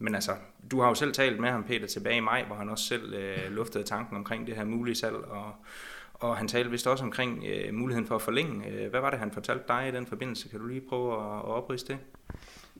men 0.00 0.14
altså, 0.14 0.32
du 0.70 0.80
har 0.80 0.88
jo 0.88 0.94
selv 0.94 1.12
talt 1.12 1.40
med 1.40 1.48
ham, 1.48 1.64
Peter, 1.64 1.86
tilbage 1.86 2.16
i 2.16 2.20
maj, 2.20 2.44
hvor 2.44 2.56
han 2.56 2.68
også 2.68 2.84
selv 2.84 3.14
øh, 3.14 3.52
luftede 3.52 3.84
tanken 3.84 4.16
omkring 4.16 4.46
det 4.46 4.56
her 4.56 4.64
mulige 4.64 4.94
salg, 4.94 5.14
og, 5.14 5.54
og 6.14 6.36
han 6.36 6.48
talte 6.48 6.70
vist 6.70 6.86
også 6.86 7.04
omkring 7.04 7.44
øh, 7.46 7.74
muligheden 7.74 8.06
for 8.06 8.14
at 8.14 8.22
forlænge. 8.22 8.68
Øh, 8.68 8.90
hvad 8.90 9.00
var 9.00 9.10
det, 9.10 9.18
han 9.18 9.30
fortalte 9.30 9.64
dig 9.68 9.88
i 9.88 9.96
den 9.96 10.06
forbindelse? 10.06 10.48
Kan 10.48 10.60
du 10.60 10.66
lige 10.66 10.82
prøve 10.88 11.12
at, 11.12 11.38
at 11.38 11.44
oprise 11.44 11.86
det? 11.86 11.98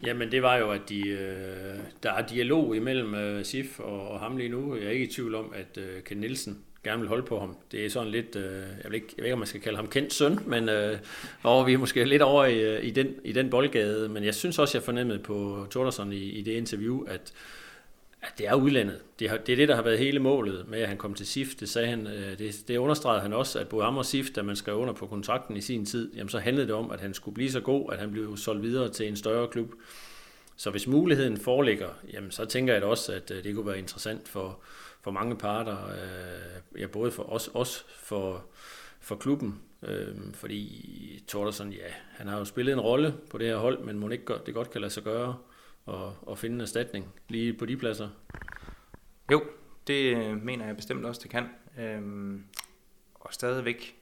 Jamen 0.02 0.30
det 0.32 0.42
var 0.42 0.56
jo, 0.56 0.70
at 0.70 0.88
de, 0.88 1.08
øh, 1.08 1.78
der 2.02 2.12
er 2.12 2.26
dialog 2.26 2.76
imellem 2.76 3.14
øh, 3.14 3.44
SIF 3.44 3.80
og, 3.80 4.08
og 4.08 4.20
ham 4.20 4.36
lige 4.36 4.48
nu. 4.48 4.76
Jeg 4.76 4.84
er 4.84 4.90
ikke 4.90 5.06
i 5.06 5.12
tvivl 5.12 5.34
om, 5.34 5.52
at 5.54 5.78
øh, 5.78 6.02
Ken 6.02 6.16
Nielsen 6.16 6.64
gerne 6.84 7.00
vil 7.00 7.08
holde 7.08 7.22
på 7.22 7.40
ham. 7.40 7.56
Det 7.72 7.86
er 7.86 7.90
sådan 7.90 8.10
lidt, 8.10 8.36
øh, 8.36 8.52
jeg, 8.82 8.90
ved 8.90 8.94
ikke, 8.94 9.14
jeg 9.16 9.22
ved 9.22 9.24
ikke, 9.24 9.32
om 9.32 9.38
man 9.38 9.48
skal 9.48 9.60
kalde 9.60 9.76
ham 9.76 9.88
kendt 9.88 10.14
søn, 10.14 10.38
men 10.46 10.68
øh, 10.68 10.98
og 11.42 11.66
vi 11.66 11.72
er 11.72 11.78
måske 11.78 12.04
lidt 12.04 12.22
over 12.22 12.44
i, 12.44 12.60
øh, 12.60 12.84
i, 12.84 12.90
den, 12.90 13.14
i 13.24 13.32
den 13.32 13.50
boldgade. 13.50 14.08
Men 14.08 14.24
jeg 14.24 14.34
synes 14.34 14.58
også, 14.58 14.78
jeg 14.78 14.82
fornemmede 14.82 15.18
på 15.18 15.66
Tordersson 15.70 16.12
i, 16.12 16.30
i 16.30 16.42
det 16.42 16.52
interview, 16.52 17.04
at, 17.04 17.32
at 18.22 18.32
det 18.38 18.48
er 18.48 18.54
udlandet. 18.54 19.00
Det, 19.18 19.30
har, 19.30 19.36
det 19.36 19.52
er 19.52 19.56
det, 19.56 19.68
der 19.68 19.74
har 19.74 19.82
været 19.82 19.98
hele 19.98 20.18
målet 20.18 20.68
med, 20.68 20.80
at 20.80 20.88
han 20.88 20.96
kom 20.96 21.14
til 21.14 21.26
SIF. 21.26 21.54
Det 21.54 21.68
sagde 21.68 21.88
han, 21.88 22.06
øh, 22.06 22.38
det, 22.38 22.56
det 22.68 22.76
understregede 22.76 23.22
han 23.22 23.32
også, 23.32 23.58
at 23.58 23.68
Boham 23.68 23.96
og 23.96 24.06
SIF, 24.06 24.30
da 24.30 24.42
man 24.42 24.56
skrev 24.56 24.76
under 24.76 24.94
på 24.94 25.06
kontrakten 25.06 25.56
i 25.56 25.60
sin 25.60 25.86
tid, 25.86 26.14
jamen 26.14 26.28
så 26.28 26.38
handlede 26.38 26.66
det 26.66 26.74
om, 26.74 26.90
at 26.90 27.00
han 27.00 27.14
skulle 27.14 27.34
blive 27.34 27.50
så 27.50 27.60
god, 27.60 27.92
at 27.92 27.98
han 27.98 28.12
blev 28.12 28.36
solgt 28.36 28.62
videre 28.62 28.88
til 28.88 29.08
en 29.08 29.16
større 29.16 29.48
klub. 29.48 29.72
Så 30.56 30.70
hvis 30.70 30.86
muligheden 30.86 31.36
foreligger, 31.36 31.88
jamen 32.12 32.30
så 32.30 32.44
tænker 32.44 32.72
jeg 32.72 32.82
da 32.82 32.86
også, 32.86 33.12
at 33.12 33.30
øh, 33.30 33.44
det 33.44 33.54
kunne 33.54 33.66
være 33.66 33.78
interessant 33.78 34.28
for, 34.28 34.58
for 35.02 35.10
mange 35.10 35.36
parter, 35.36 35.86
øh, 35.88 36.80
ja, 36.80 36.86
både 36.86 37.10
for 37.10 37.32
os, 37.32 37.50
os 37.54 37.86
for, 37.98 38.44
for 39.00 39.16
klubben, 39.16 39.62
øh, 39.82 40.34
fordi 40.34 41.24
Tordersson, 41.28 41.72
ja, 41.72 41.88
han 42.10 42.26
har 42.26 42.38
jo 42.38 42.44
spillet 42.44 42.72
en 42.72 42.80
rolle 42.80 43.14
på 43.30 43.38
det 43.38 43.46
her 43.46 43.56
hold, 43.56 43.84
men 43.84 43.98
må 43.98 44.08
ikke 44.08 44.34
det 44.46 44.54
godt 44.54 44.70
kan 44.70 44.80
lade 44.80 44.92
sig 44.92 45.02
gøre 45.02 45.36
og, 45.86 46.16
og 46.22 46.38
finde 46.38 46.54
en 46.54 46.60
erstatning 46.60 47.14
lige 47.28 47.52
på 47.52 47.66
de 47.66 47.76
pladser? 47.76 48.08
Jo, 49.32 49.42
det 49.86 50.16
øh, 50.16 50.42
mener 50.42 50.66
jeg 50.66 50.76
bestemt 50.76 51.06
også, 51.06 51.20
det 51.22 51.30
kan. 51.30 51.48
Øhm, 51.78 52.44
og 53.14 53.32
stadigvæk 53.34 53.96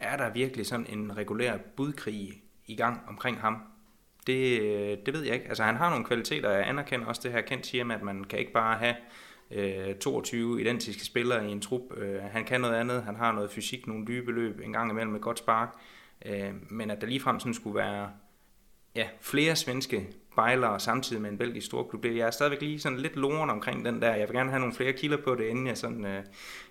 er 0.00 0.16
der 0.16 0.32
virkelig 0.32 0.66
sådan 0.66 0.86
en 0.86 1.16
regulær 1.16 1.56
budkrig 1.76 2.42
i 2.66 2.76
gang 2.76 3.00
omkring 3.08 3.40
ham. 3.40 3.62
Det, 4.26 4.60
øh, 4.60 4.98
det 5.06 5.14
ved 5.14 5.22
jeg 5.22 5.34
ikke. 5.34 5.48
Altså 5.48 5.62
han 5.62 5.76
har 5.76 5.90
nogle 5.90 6.04
kvaliteter, 6.04 6.50
jeg 6.50 6.68
anerkender 6.68 7.06
også 7.06 7.20
det 7.24 7.32
her 7.32 7.40
kendt 7.40 7.66
siger 7.66 7.84
med, 7.84 7.96
at 7.96 8.02
man 8.02 8.24
kan 8.24 8.38
ikke 8.38 8.52
bare 8.52 8.78
have 8.78 8.94
øh, 9.50 9.94
22 9.94 10.60
identiske 10.60 11.04
spillere 11.04 11.48
i 11.48 11.52
en 11.52 11.60
trup. 11.60 11.96
Øh, 11.96 12.22
han 12.22 12.44
kan 12.44 12.60
noget 12.60 12.74
andet, 12.74 13.02
han 13.02 13.16
har 13.16 13.32
noget 13.32 13.50
fysik, 13.50 13.86
nogle 13.86 14.06
dybe 14.06 14.32
løb, 14.32 14.60
en 14.60 14.72
gang 14.72 14.90
imellem 14.90 15.14
et 15.14 15.22
godt 15.22 15.38
spark. 15.38 15.76
Øh, 16.26 16.52
men 16.70 16.90
at 16.90 17.00
der 17.00 17.06
ligefrem 17.06 17.40
sådan 17.40 17.54
skulle 17.54 17.76
være 17.76 18.10
ja, 18.94 19.08
flere 19.20 19.56
svenske 19.56 20.08
bejlere 20.36 20.80
samtidig 20.80 21.22
med 21.22 21.30
en 21.30 21.38
belgisk 21.38 21.66
storklub, 21.66 22.02
det 22.02 22.16
jeg 22.16 22.26
er 22.26 22.30
stadigvæk 22.30 22.60
lige 22.60 22.80
sådan 22.80 22.98
lidt 22.98 23.16
loren 23.16 23.50
omkring 23.50 23.84
den 23.84 24.02
der. 24.02 24.14
Jeg 24.14 24.28
vil 24.28 24.36
gerne 24.36 24.50
have 24.50 24.60
nogle 24.60 24.74
flere 24.74 24.92
kilder 24.92 25.16
på 25.16 25.34
det, 25.34 25.44
inden 25.44 25.66
jeg 25.66 25.78
sådan, 25.78 26.04
øh, 26.04 26.24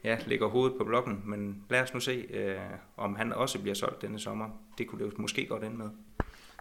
ja, 0.03 0.18
lægger 0.27 0.48
hovedet 0.48 0.77
på 0.77 0.84
blokken. 0.84 1.22
Men 1.25 1.63
lad 1.70 1.82
os 1.82 1.94
nu 1.94 2.00
se, 2.00 2.25
øh, 2.34 2.56
om 2.98 3.15
han 3.15 3.34
også 3.34 3.60
bliver 3.60 3.75
solgt 3.75 4.01
denne 4.01 4.20
sommer. 4.20 4.50
Det 4.77 4.88
kunne 4.88 5.06
det 5.06 5.12
jo 5.12 5.22
måske 5.22 5.46
godt 5.46 5.63
ende 5.63 5.77
med. 5.77 5.89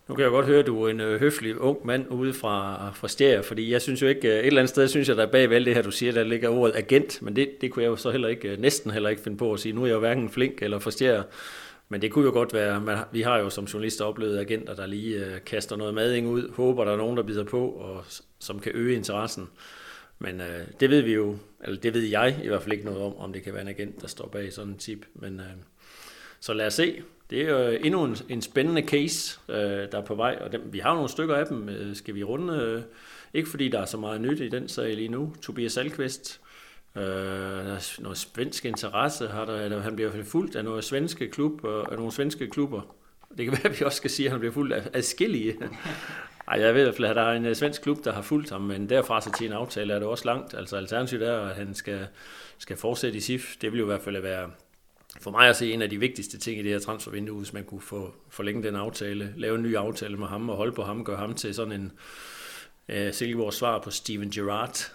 Nu 0.08 0.14
kan 0.14 0.22
jeg 0.22 0.30
godt 0.30 0.46
høre, 0.46 0.58
at 0.58 0.66
du 0.66 0.82
er 0.82 0.90
en 0.90 1.00
øh, 1.00 1.20
høflig 1.20 1.60
ung 1.60 1.86
mand 1.86 2.10
ude 2.10 2.34
fra, 2.34 2.90
fra 2.94 3.08
Stjære, 3.08 3.42
fordi 3.42 3.72
jeg 3.72 3.82
synes 3.82 4.02
jo 4.02 4.06
ikke, 4.06 4.28
øh, 4.28 4.34
et 4.34 4.46
eller 4.46 4.60
andet 4.60 4.70
sted 4.70 4.88
synes 4.88 5.08
jeg, 5.08 5.16
der 5.16 5.26
bag 5.26 5.52
alt 5.52 5.66
det 5.66 5.74
her, 5.74 5.82
du 5.82 5.90
siger, 5.90 6.12
der 6.12 6.24
ligger 6.24 6.48
ordet 6.48 6.76
agent, 6.76 7.22
men 7.22 7.36
det, 7.36 7.50
det 7.60 7.70
kunne 7.70 7.82
jeg 7.82 7.88
jo 7.88 7.96
så 7.96 8.10
heller 8.10 8.28
ikke, 8.28 8.48
øh, 8.48 8.58
næsten 8.58 8.90
heller 8.90 9.10
ikke 9.10 9.22
finde 9.22 9.38
på 9.38 9.52
at 9.52 9.60
sige. 9.60 9.72
Nu 9.72 9.82
er 9.82 9.86
jeg 9.86 9.94
jo 9.94 9.98
hverken 9.98 10.30
flink 10.30 10.62
eller 10.62 10.78
fra 10.78 11.24
men 11.88 12.02
det 12.02 12.10
kunne 12.10 12.24
jo 12.24 12.30
godt 12.30 12.54
være, 12.54 12.80
man, 12.80 12.98
vi 13.12 13.22
har 13.22 13.38
jo 13.38 13.50
som 13.50 13.64
journalister 13.64 14.04
oplevet 14.04 14.38
agenter, 14.38 14.74
der 14.74 14.86
lige 14.86 15.26
øh, 15.26 15.40
kaster 15.46 15.76
noget 15.76 15.94
mading 15.94 16.28
ud, 16.28 16.52
håber 16.54 16.84
der 16.84 16.92
er 16.92 16.96
nogen, 16.96 17.16
der 17.16 17.22
bider 17.22 17.44
på, 17.44 17.68
og 17.68 18.04
som 18.38 18.60
kan 18.60 18.72
øge 18.74 18.96
interessen. 18.96 19.48
Men 20.18 20.40
øh, 20.40 20.66
det 20.80 20.90
ved 20.90 21.00
vi 21.00 21.12
jo, 21.12 21.36
eller 21.64 21.80
det 21.80 21.94
ved 21.94 22.02
jeg 22.02 22.40
i 22.44 22.48
hvert 22.48 22.62
fald 22.62 22.72
ikke 22.72 22.84
noget 22.84 23.02
om, 23.02 23.16
om 23.16 23.32
det 23.32 23.42
kan 23.42 23.52
være 23.52 23.62
en 23.62 23.68
agent, 23.68 24.02
der 24.02 24.08
står 24.08 24.28
bag 24.28 24.52
sådan 24.52 24.72
en 24.72 24.78
tip. 24.78 25.06
Men 25.14 25.40
øh, 25.40 25.46
så 26.40 26.52
lad 26.52 26.66
os 26.66 26.74
se 26.74 27.02
det 27.32 27.42
er 27.42 27.48
jo 27.48 27.78
endnu 27.80 28.04
en, 28.04 28.16
en 28.28 28.42
spændende 28.42 28.82
case, 28.82 29.40
øh, 29.48 29.56
der 29.92 29.98
er 29.98 30.04
på 30.04 30.14
vej, 30.14 30.38
og 30.40 30.52
dem, 30.52 30.62
vi 30.72 30.78
har 30.78 30.94
nogle 30.94 31.08
stykker 31.08 31.34
af 31.34 31.46
dem. 31.46 31.68
Øh, 31.68 31.96
skal 31.96 32.14
vi 32.14 32.22
runde? 32.22 32.54
Øh, 32.54 32.82
ikke 33.34 33.50
fordi 33.50 33.68
der 33.68 33.80
er 33.80 33.84
så 33.84 33.96
meget 33.96 34.20
nyt 34.20 34.40
i 34.40 34.48
den 34.48 34.68
sag 34.68 34.96
lige 34.96 35.08
nu. 35.08 35.34
Tobias 35.42 35.76
Alkvist, 35.76 36.40
øh, 36.96 37.02
noget 37.98 38.18
svensk 38.18 38.64
interesse, 38.64 39.28
har 39.28 39.44
der, 39.44 39.68
der, 39.68 39.80
han 39.80 39.96
bliver 39.96 40.24
fuldt 40.24 40.56
af 40.56 40.64
nogle 40.64 40.82
svenske, 40.82 41.28
klub, 41.28 41.64
af 41.64 41.96
nogle 41.96 42.12
svenske 42.12 42.50
klubber. 42.50 42.96
Det 43.38 43.44
kan 43.44 43.52
være, 43.62 43.72
at 43.72 43.80
vi 43.80 43.84
også 43.84 43.96
skal 43.96 44.10
sige, 44.10 44.26
at 44.26 44.30
han 44.30 44.40
bliver 44.40 44.52
fuldt 44.52 44.72
af 44.72 44.88
adskillige. 44.92 45.56
Ej, 46.48 46.60
jeg 46.60 46.74
ved 46.74 46.80
i 46.80 46.84
hvert 46.84 46.96
fald, 46.96 47.08
at 47.08 47.16
der 47.16 47.22
er 47.22 47.32
en 47.32 47.54
svensk 47.54 47.82
klub, 47.82 48.04
der 48.04 48.12
har 48.12 48.22
fulgt 48.22 48.50
ham, 48.50 48.60
men 48.60 48.88
derfra 48.88 49.20
så 49.20 49.32
til 49.38 49.46
en 49.46 49.52
aftale 49.52 49.94
er 49.94 49.98
det 49.98 50.08
også 50.08 50.24
langt. 50.24 50.54
Altså 50.54 50.76
alternativet 50.76 51.28
er, 51.28 51.40
at 51.40 51.56
han 51.56 51.74
skal, 51.74 52.06
skal 52.58 52.76
fortsætte 52.76 53.18
i 53.18 53.20
SIF. 53.20 53.56
Det 53.60 53.72
vil 53.72 53.78
jo 53.78 53.84
i 53.84 53.86
hvert 53.86 54.00
fald 54.00 54.22
være 54.22 54.50
for 55.20 55.30
mig 55.30 55.48
at 55.48 55.56
se 55.56 55.72
en 55.72 55.82
af 55.82 55.90
de 55.90 55.98
vigtigste 55.98 56.38
ting 56.38 56.58
i 56.58 56.62
det 56.62 56.72
her 56.72 56.78
transfervindue, 56.78 57.38
hvis 57.38 57.52
man 57.52 57.64
kunne 57.64 57.80
få 57.80 58.14
forlænge 58.28 58.62
den 58.62 58.76
aftale, 58.76 59.34
lave 59.36 59.54
en 59.54 59.62
ny 59.62 59.76
aftale 59.76 60.16
med 60.16 60.26
ham 60.26 60.48
og 60.48 60.56
holde 60.56 60.72
på 60.72 60.82
ham, 60.82 61.04
gøre 61.04 61.16
ham 61.16 61.34
til 61.34 61.54
sådan 61.54 61.72
en 61.72 61.92
uh, 62.88 63.12
Silkeborgs 63.12 63.56
svar 63.56 63.78
på 63.78 63.90
Steven 63.90 64.30
Gerrard. 64.30 64.92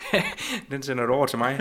den 0.70 0.82
sender 0.82 1.06
du 1.06 1.12
over 1.12 1.26
til 1.26 1.38
mig. 1.38 1.60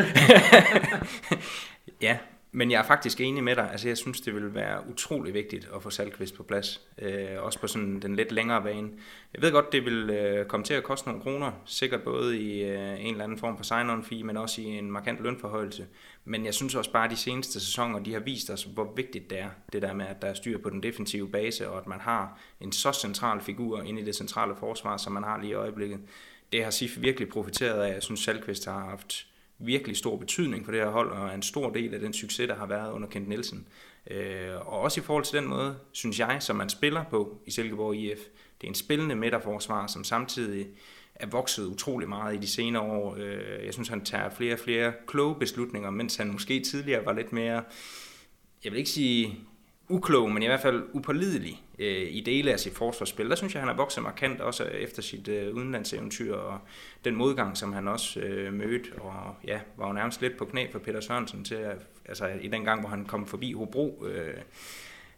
ja, 2.02 2.18
men 2.58 2.72
jeg 2.72 2.80
er 2.80 2.84
faktisk 2.84 3.22
enig 3.22 3.44
med 3.44 3.56
dig. 3.56 3.72
Altså, 3.72 3.88
jeg 3.88 3.98
synes, 3.98 4.22
det 4.22 4.36
vil 4.36 4.56
være 4.56 4.88
utrolig 4.92 5.34
vigtigt 5.34 5.70
at 5.76 5.84
få 5.84 5.90
Salkvist 5.90 6.36
på 6.36 6.44
plads. 6.44 6.82
Øh, 7.02 7.28
også 7.40 7.60
på 7.60 7.68
sådan 7.68 8.00
den 8.00 8.16
lidt 8.16 8.32
længere 8.32 8.64
bane. 8.64 8.90
Jeg 9.34 9.42
ved 9.42 9.52
godt, 9.52 9.72
det 9.72 9.86
vil 9.86 10.10
øh, 10.10 10.46
komme 10.46 10.64
til 10.64 10.74
at 10.74 10.84
koste 10.84 11.08
nogle 11.08 11.24
kroner. 11.24 11.52
Sikkert 11.66 12.02
både 12.02 12.40
i 12.40 12.64
øh, 12.64 13.06
en 13.06 13.12
eller 13.12 13.24
anden 13.24 13.38
form 13.38 13.58
for 13.58 13.64
sign-on 13.64 14.10
fee, 14.10 14.24
men 14.24 14.38
også 14.38 14.62
i 14.62 14.66
en 14.66 14.92
markant 14.92 15.24
lønforhøjelse. 15.24 15.86
Men 16.26 16.46
jeg 16.46 16.54
synes 16.54 16.76
også 16.76 16.92
bare, 16.92 17.06
at 17.06 17.12
de 17.12 17.16
seneste 17.16 17.60
sæsoner, 17.60 18.00
de 18.00 18.14
har 18.14 18.20
vist 18.20 18.50
os, 18.50 18.64
hvor 18.64 18.94
vigtigt 18.96 19.30
det 19.30 19.40
er. 19.40 19.50
Det 19.74 19.82
der 19.82 19.94
med, 19.94 20.06
at 20.06 20.22
der 20.22 20.28
er 20.28 20.34
styr 20.34 20.58
på 20.58 20.70
den 20.70 20.84
defensive 20.84 21.30
base, 21.30 21.70
og 21.70 21.78
at 21.78 21.88
man 21.88 22.00
har 22.00 22.40
en 22.62 22.72
så 22.72 22.92
central 22.92 23.42
figur 23.42 23.82
inde 23.82 24.02
i 24.02 24.06
det 24.06 24.16
centrale 24.16 24.56
forsvar, 24.56 24.98
som 24.98 25.14
man 25.14 25.24
har 25.24 25.42
lige 25.42 25.52
i 25.52 25.54
øjeblikket. 25.54 26.00
Det 26.52 26.64
har 26.64 26.72
SIF 26.72 27.02
virkelig 27.02 27.30
profiteret 27.30 27.84
af. 27.84 27.94
Jeg 27.94 28.04
synes, 28.04 28.20
Salkvist 28.20 28.66
har 28.66 28.90
haft 28.90 29.28
virkelig 29.60 29.98
stor 29.98 30.18
betydning 30.18 30.66
for 30.66 30.72
det 30.72 30.82
her 30.82 30.90
hold, 30.90 31.12
og 31.12 31.28
er 31.28 31.34
en 31.34 31.42
stor 31.42 31.70
del 31.70 31.94
af 31.94 32.00
den 32.00 32.14
succes, 32.14 32.48
der 32.48 32.56
har 32.56 32.66
været 32.66 32.92
under 32.92 33.08
Kent 33.08 33.28
Nielsen. 33.28 33.68
Øh, 34.12 34.56
og 34.56 34.80
også 34.80 35.02
i 35.02 35.04
forhold 35.04 35.24
til 35.24 35.40
den 35.40 35.48
måde, 35.48 35.76
synes 35.92 36.20
jeg, 36.20 36.38
som 36.40 36.56
man 36.56 36.70
spiller 36.70 37.04
på 37.04 37.38
i 37.46 37.52
Silkeborg 37.52 37.96
IF, 37.96 38.20
det 38.62 38.68
er 38.68 38.72
en 38.72 38.76
spillende 38.76 39.16
midterforsvar, 39.16 39.88
som 39.88 40.04
samtidig 40.04 40.68
er 41.16 41.28
vokset 41.28 41.66
utrolig 41.66 42.10
meget 42.10 42.36
i 42.36 42.38
de 42.38 42.48
senere 42.48 42.84
år. 42.84 43.16
Øh, 43.20 43.66
jeg 43.66 43.74
synes, 43.74 43.88
han 43.88 44.06
tager 44.06 44.30
flere 44.30 44.54
og 44.54 44.60
flere 44.60 44.94
kloge 45.08 45.36
beslutninger, 45.36 45.90
mens 45.90 46.16
han 46.16 46.32
måske 46.32 46.60
tidligere 46.60 47.06
var 47.06 47.14
lidt 47.14 47.34
mere, 47.34 47.64
jeg 48.64 48.72
vil 48.72 48.78
ikke 48.78 48.90
sige 48.90 49.40
uklog, 49.90 50.32
men 50.32 50.44
i 50.44 50.46
hvert 50.46 50.62
fald 50.62 50.84
upålidelig 50.94 51.64
øh, 51.80 52.08
i 52.10 52.22
dele 52.22 52.52
af 52.54 52.60
sit 52.60 52.74
forsvarsspil. 52.74 53.30
Der 53.30 53.36
synes 53.36 53.54
jeg, 53.54 53.62
han 53.62 53.70
har 53.70 53.76
vokset 53.76 54.04
markant 54.04 54.42
også 54.42 54.64
efter 54.64 55.02
sit 55.02 55.28
øh, 55.28 55.56
udenlandseventyr 55.56 56.36
og 56.36 56.60
den 57.06 57.16
modgang, 57.16 57.58
som 57.58 57.74
han 57.74 57.88
også 57.88 58.20
øh, 58.20 58.54
mødte, 58.54 58.90
og 58.98 59.36
ja, 59.48 59.60
var 59.78 59.88
jo 59.88 59.94
nærmest 59.94 60.22
lidt 60.22 60.38
på 60.38 60.46
knæ 60.46 60.68
for 60.72 60.80
Peter 60.80 61.02
Sørensen 61.02 61.44
til, 61.44 61.56
at, 61.56 61.78
altså 62.06 62.28
i 62.42 62.48
den 62.48 62.64
gang, 62.64 62.80
hvor 62.80 62.90
han 62.90 63.06
kom 63.06 63.28
forbi 63.28 63.54
Hobro. 63.54 64.06
Øh, 64.08 64.34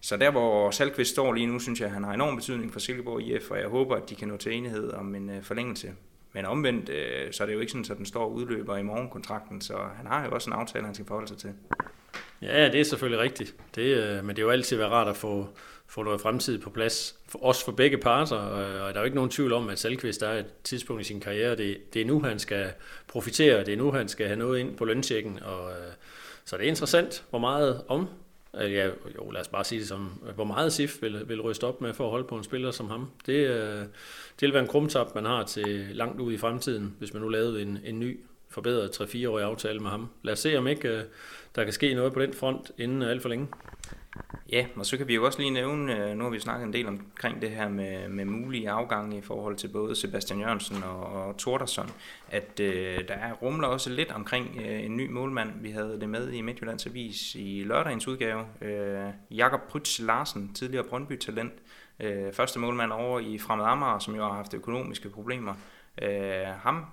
så 0.02 0.18
der, 0.18 0.32
hvor 0.32 0.72
Salkvist 0.72 1.12
står 1.12 1.34
lige 1.34 1.48
nu, 1.48 1.60
synes 1.60 1.82
jeg, 1.82 1.92
han 1.92 2.04
har 2.04 2.14
enorm 2.14 2.36
betydning 2.36 2.74
for 2.74 2.80
Silkeborg 2.80 3.22
IF, 3.22 3.52
og 3.52 3.58
jeg 3.58 3.68
håber, 3.68 3.96
at 3.96 4.10
de 4.10 4.16
kan 4.16 4.28
nå 4.28 4.38
til 4.38 4.54
enighed 4.54 4.94
om 4.94 5.16
en 5.16 5.30
øh, 5.30 5.44
forlængelse. 5.44 5.92
Men 6.34 6.46
omvendt, 6.46 6.90
øh, 6.90 7.32
så 7.34 7.44
er 7.44 7.46
det 7.46 7.54
jo 7.54 7.60
ikke 7.60 7.72
sådan, 7.72 7.86
at 7.92 7.98
den 7.98 8.06
står 8.06 8.28
udløber 8.28 8.78
i 8.78 8.84
morgenkontrakten, 8.84 9.62
så 9.62 9.74
han 9.98 10.08
har 10.08 10.26
jo 10.26 10.32
også 10.32 10.50
en 10.50 10.54
aftale, 10.54 10.86
han 10.86 10.94
skal 10.94 11.08
forholde 11.08 11.28
sig 11.28 11.38
til. 11.38 11.54
Ja, 12.42 12.70
det 12.72 12.80
er 12.80 12.84
selvfølgelig 12.84 13.24
rigtigt. 13.24 13.56
Det, 13.76 13.98
øh, 13.98 14.26
men 14.26 14.36
det 14.36 14.42
er 14.42 14.46
jo 14.46 14.50
altid 14.50 14.78
været 14.78 14.92
rart 14.92 15.08
at 15.08 15.16
få, 15.16 15.48
få 15.88 16.04
noget 16.04 16.22
fremtid 16.22 16.60
på 16.60 16.70
plads, 16.70 17.16
for, 17.30 17.40
også 17.44 17.66
for 17.66 17.72
begge 17.72 17.98
parter, 17.98 18.36
og, 18.36 18.94
der 18.94 18.96
er 18.96 19.00
jo 19.00 19.06
ikke 19.06 19.16
nogen 19.16 19.32
tvivl 19.32 19.54
om, 19.54 19.70
at 19.70 19.80
Salkvist 19.80 20.22
er 20.22 20.32
et 20.32 20.54
tidspunkt 20.64 21.02
i 21.02 21.06
sin 21.06 21.20
karriere, 21.20 21.56
det, 21.56 21.94
det 21.94 22.02
er 22.02 22.06
nu, 22.06 22.24
han 22.24 22.40
skal 22.40 22.72
profitere, 23.08 23.66
det 23.66 23.74
er 23.74 23.78
nu, 23.78 23.92
han 23.92 24.08
skal 24.08 24.28
have 24.28 24.40
noget 24.40 24.60
ind 24.60 24.78
på 24.78 24.86
løntjekken, 24.86 25.40
og, 25.44 25.72
så 26.46 26.58
det 26.58 26.64
er 26.64 26.70
interessant, 26.70 27.26
hvor 27.30 27.40
meget 27.40 27.82
om, 27.88 28.08
Øh, 28.62 28.74
ja, 28.74 28.86
jo, 29.16 29.32
lad 29.32 29.42
os 29.42 29.48
bare 29.48 29.64
sige 29.64 29.80
det 29.80 29.88
som, 29.88 30.22
øh, 30.28 30.36
hvor 30.36 30.44
meget 30.44 30.74
SIF 30.74 31.02
vil, 31.02 31.30
vil 31.30 31.42
ryste 31.42 31.64
op 31.64 31.82
med 31.82 31.94
for 31.94 32.04
at 32.04 32.10
holde 32.10 32.28
på 32.28 32.36
en 32.36 32.44
spiller 32.44 32.72
som 32.72 32.90
ham. 32.90 33.12
Det, 33.26 33.48
øh, 33.48 33.80
det 33.80 34.42
vil 34.42 34.54
være 34.54 34.64
en 34.64 34.70
krumtap, 34.70 35.16
man 35.16 35.26
har 35.26 35.44
til 35.44 35.90
langt 35.94 36.22
ud 36.22 36.34
i 36.34 36.38
fremtiden, 36.38 36.96
hvis 37.00 37.14
man 37.14 37.22
nu 37.22 37.30
lavede 37.30 37.62
en, 37.62 37.80
en 37.86 38.00
ny 38.00 38.20
forbedret 38.50 39.02
3-4-årig 39.02 39.46
aftale 39.46 39.80
med 39.80 39.90
ham. 39.90 40.10
Lad 40.24 40.34
os 40.34 40.40
se, 40.40 40.58
om 40.58 40.68
ikke 40.68 41.04
der 41.58 41.64
kan 41.64 41.74
ske 41.74 41.94
noget 41.94 42.14
på 42.14 42.22
den 42.22 42.34
front 42.34 42.72
inden 42.78 43.02
øh, 43.02 43.10
alt 43.10 43.22
for 43.22 43.30
længe. 43.30 43.48
Ja, 44.52 44.66
og 44.76 44.86
så 44.86 44.98
kan 44.98 45.08
vi 45.08 45.16
jo 45.16 45.26
også 45.26 45.40
lige 45.40 45.52
nævne, 45.52 46.10
øh, 46.10 46.18
nu 46.18 46.24
har 46.24 46.32
vi 46.32 46.40
snakket 46.40 46.66
en 46.66 46.74
del 46.74 46.88
omkring 46.88 47.42
det 47.42 47.50
her 47.50 47.70
med, 47.70 48.10
med 48.10 48.26
mulige 48.26 48.70
afgange 48.70 49.18
i 49.18 49.22
forhold 49.22 49.56
til 49.56 49.68
både 49.68 49.96
Sebastian 49.96 50.40
Jørgensen 50.40 50.84
og, 50.84 51.00
og 51.00 51.38
Tordersson, 51.38 51.90
at 52.30 52.60
øh, 52.60 53.08
der 53.08 53.14
er 53.14 53.34
rumler 53.34 53.68
også 53.68 53.90
lidt 53.90 54.12
omkring 54.12 54.62
øh, 54.66 54.86
en 54.86 54.98
ny 54.98 55.10
målmand. 55.10 55.50
Vi 55.62 55.70
havde 55.70 55.98
det 56.00 56.10
med 56.10 56.32
i 56.32 56.42
Midtjyllands 56.42 56.86
Avis 56.86 57.36
i 57.36 57.64
lørdagens 57.66 58.08
udgave. 58.08 58.46
Øh, 58.62 59.10
Jakob 59.32 59.62
Prytz 59.70 60.00
Larsen, 60.00 60.54
tidligere 60.54 60.84
Brøndby-talent, 60.84 61.54
øh, 62.00 62.34
første 62.34 62.60
målmand 62.60 62.92
over 62.92 63.20
i 63.20 63.38
Fremad 63.38 63.66
Amager, 63.66 64.00
som 64.00 64.16
jo 64.16 64.24
har 64.24 64.34
haft 64.34 64.54
økonomiske 64.54 65.10
problemer. 65.10 65.54
Øh, 66.02 66.48
ham 66.64 66.86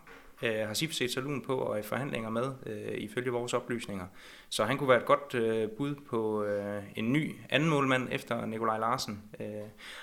øh, 0.43 0.67
har 0.67 0.75
SIF 0.75 0.93
set 0.93 1.11
salun 1.11 1.43
på 1.43 1.57
og 1.57 1.75
er 1.75 1.81
i 1.81 1.83
forhandlinger 1.83 2.31
med, 2.31 2.53
øh, 2.67 2.95
ifølge 2.99 3.31
vores 3.31 3.55
oplysninger. 3.55 4.07
Så 4.49 4.65
han 4.65 4.79
kunne 4.79 4.89
være 4.89 4.99
et 4.99 5.05
godt 5.05 5.35
øh, 5.35 5.69
bud 5.71 5.95
på 5.95 6.45
øh, 6.45 6.83
en 6.97 7.13
ny 7.13 7.35
anden 7.51 7.69
målmand 7.69 8.09
efter 8.13 8.47
Nikolaj 8.47 8.79
Larsen. 8.79 9.23
Øh, 9.41 9.47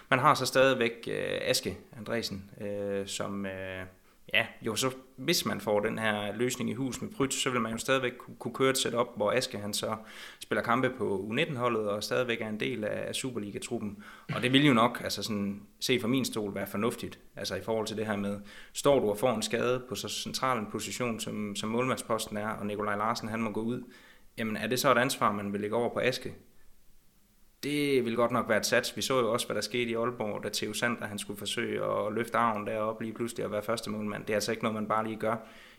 man 0.09 0.19
har 0.19 0.33
så 0.33 0.45
stadigvæk 0.45 1.07
øh, 1.07 1.39
Aske 1.41 1.77
Andresen, 1.97 2.51
øh, 2.61 3.07
som... 3.07 3.45
Øh, 3.45 3.83
ja, 4.33 4.45
jo 4.61 4.75
så 4.75 4.91
hvis 5.15 5.45
man 5.45 5.61
får 5.61 5.79
den 5.79 5.99
her 5.99 6.35
løsning 6.35 6.69
i 6.69 6.73
hus 6.73 7.01
med 7.01 7.09
Pryt, 7.09 7.33
så 7.33 7.49
vil 7.49 7.61
man 7.61 7.71
jo 7.71 7.77
stadigvæk 7.77 8.11
kunne 8.39 8.53
køre 8.53 8.69
et 8.69 8.77
setup, 8.77 9.07
hvor 9.15 9.31
Aske 9.31 9.57
han 9.57 9.73
så 9.73 9.95
spiller 10.39 10.63
kampe 10.63 10.89
på 10.89 11.27
U19-holdet 11.29 11.89
og 11.89 12.03
stadigvæk 12.03 12.41
er 12.41 12.49
en 12.49 12.59
del 12.59 12.83
af 12.83 13.15
Superliga-truppen. 13.15 14.03
Og 14.35 14.41
det 14.41 14.53
vil 14.53 14.65
jo 14.65 14.73
nok, 14.73 15.01
altså 15.03 15.23
sådan, 15.23 15.61
se 15.79 15.99
fra 15.99 16.07
min 16.07 16.25
stol, 16.25 16.55
være 16.55 16.67
fornuftigt, 16.67 17.19
altså 17.35 17.55
i 17.55 17.61
forhold 17.61 17.87
til 17.87 17.97
det 17.97 18.05
her 18.05 18.15
med, 18.15 18.39
står 18.73 18.99
du 18.99 19.09
og 19.09 19.17
får 19.17 19.35
en 19.35 19.41
skade 19.41 19.83
på 19.89 19.95
så 19.95 20.09
central 20.09 20.59
en 20.59 20.67
position, 20.71 21.19
som, 21.19 21.55
som 21.55 21.69
målmandsposten 21.69 22.37
er, 22.37 22.49
og 22.49 22.65
Nikolaj 22.65 22.95
Larsen 22.95 23.29
han 23.29 23.41
må 23.41 23.51
gå 23.51 23.61
ud, 23.61 23.83
jamen 24.37 24.57
er 24.57 24.67
det 24.67 24.79
så 24.79 24.91
et 24.91 24.97
ansvar, 24.97 25.31
man 25.31 25.53
vil 25.53 25.61
lægge 25.61 25.75
over 25.75 25.93
på 25.93 25.99
Aske? 25.99 26.35
Det 27.63 28.05
vil 28.05 28.15
godt 28.15 28.31
nok 28.31 28.49
være 28.49 28.57
et 28.57 28.65
sats. 28.65 28.97
Vi 28.97 29.01
så 29.01 29.19
jo 29.19 29.31
også, 29.33 29.45
hvad 29.45 29.55
der 29.55 29.61
skete 29.61 29.91
i 29.91 29.95
Aalborg, 29.95 30.43
da 30.43 30.49
Theo 30.53 30.73
Sander 30.73 31.05
han 31.05 31.19
skulle 31.19 31.37
forsøge 31.37 31.83
at 31.83 32.13
løfte 32.13 32.37
arven 32.37 32.67
deroppe 32.67 33.03
lige 33.03 33.13
pludselig 33.13 33.45
og 33.45 33.51
være 33.51 33.63
første 33.63 33.89
målmand. 33.89 34.25
Det 34.25 34.33
er 34.33 34.37
altså 34.37 34.51
ikke 34.51 34.63
noget, 34.63 34.75
man 34.75 34.87
bare 34.87 35.03
lige 35.03 35.17
gør 35.17 35.35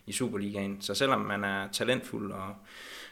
i 0.07 0.11
Superligaen. 0.11 0.81
Så 0.81 0.93
selvom 0.93 1.21
man 1.21 1.43
er 1.43 1.67
talentfuld 1.71 2.31
og 2.31 2.55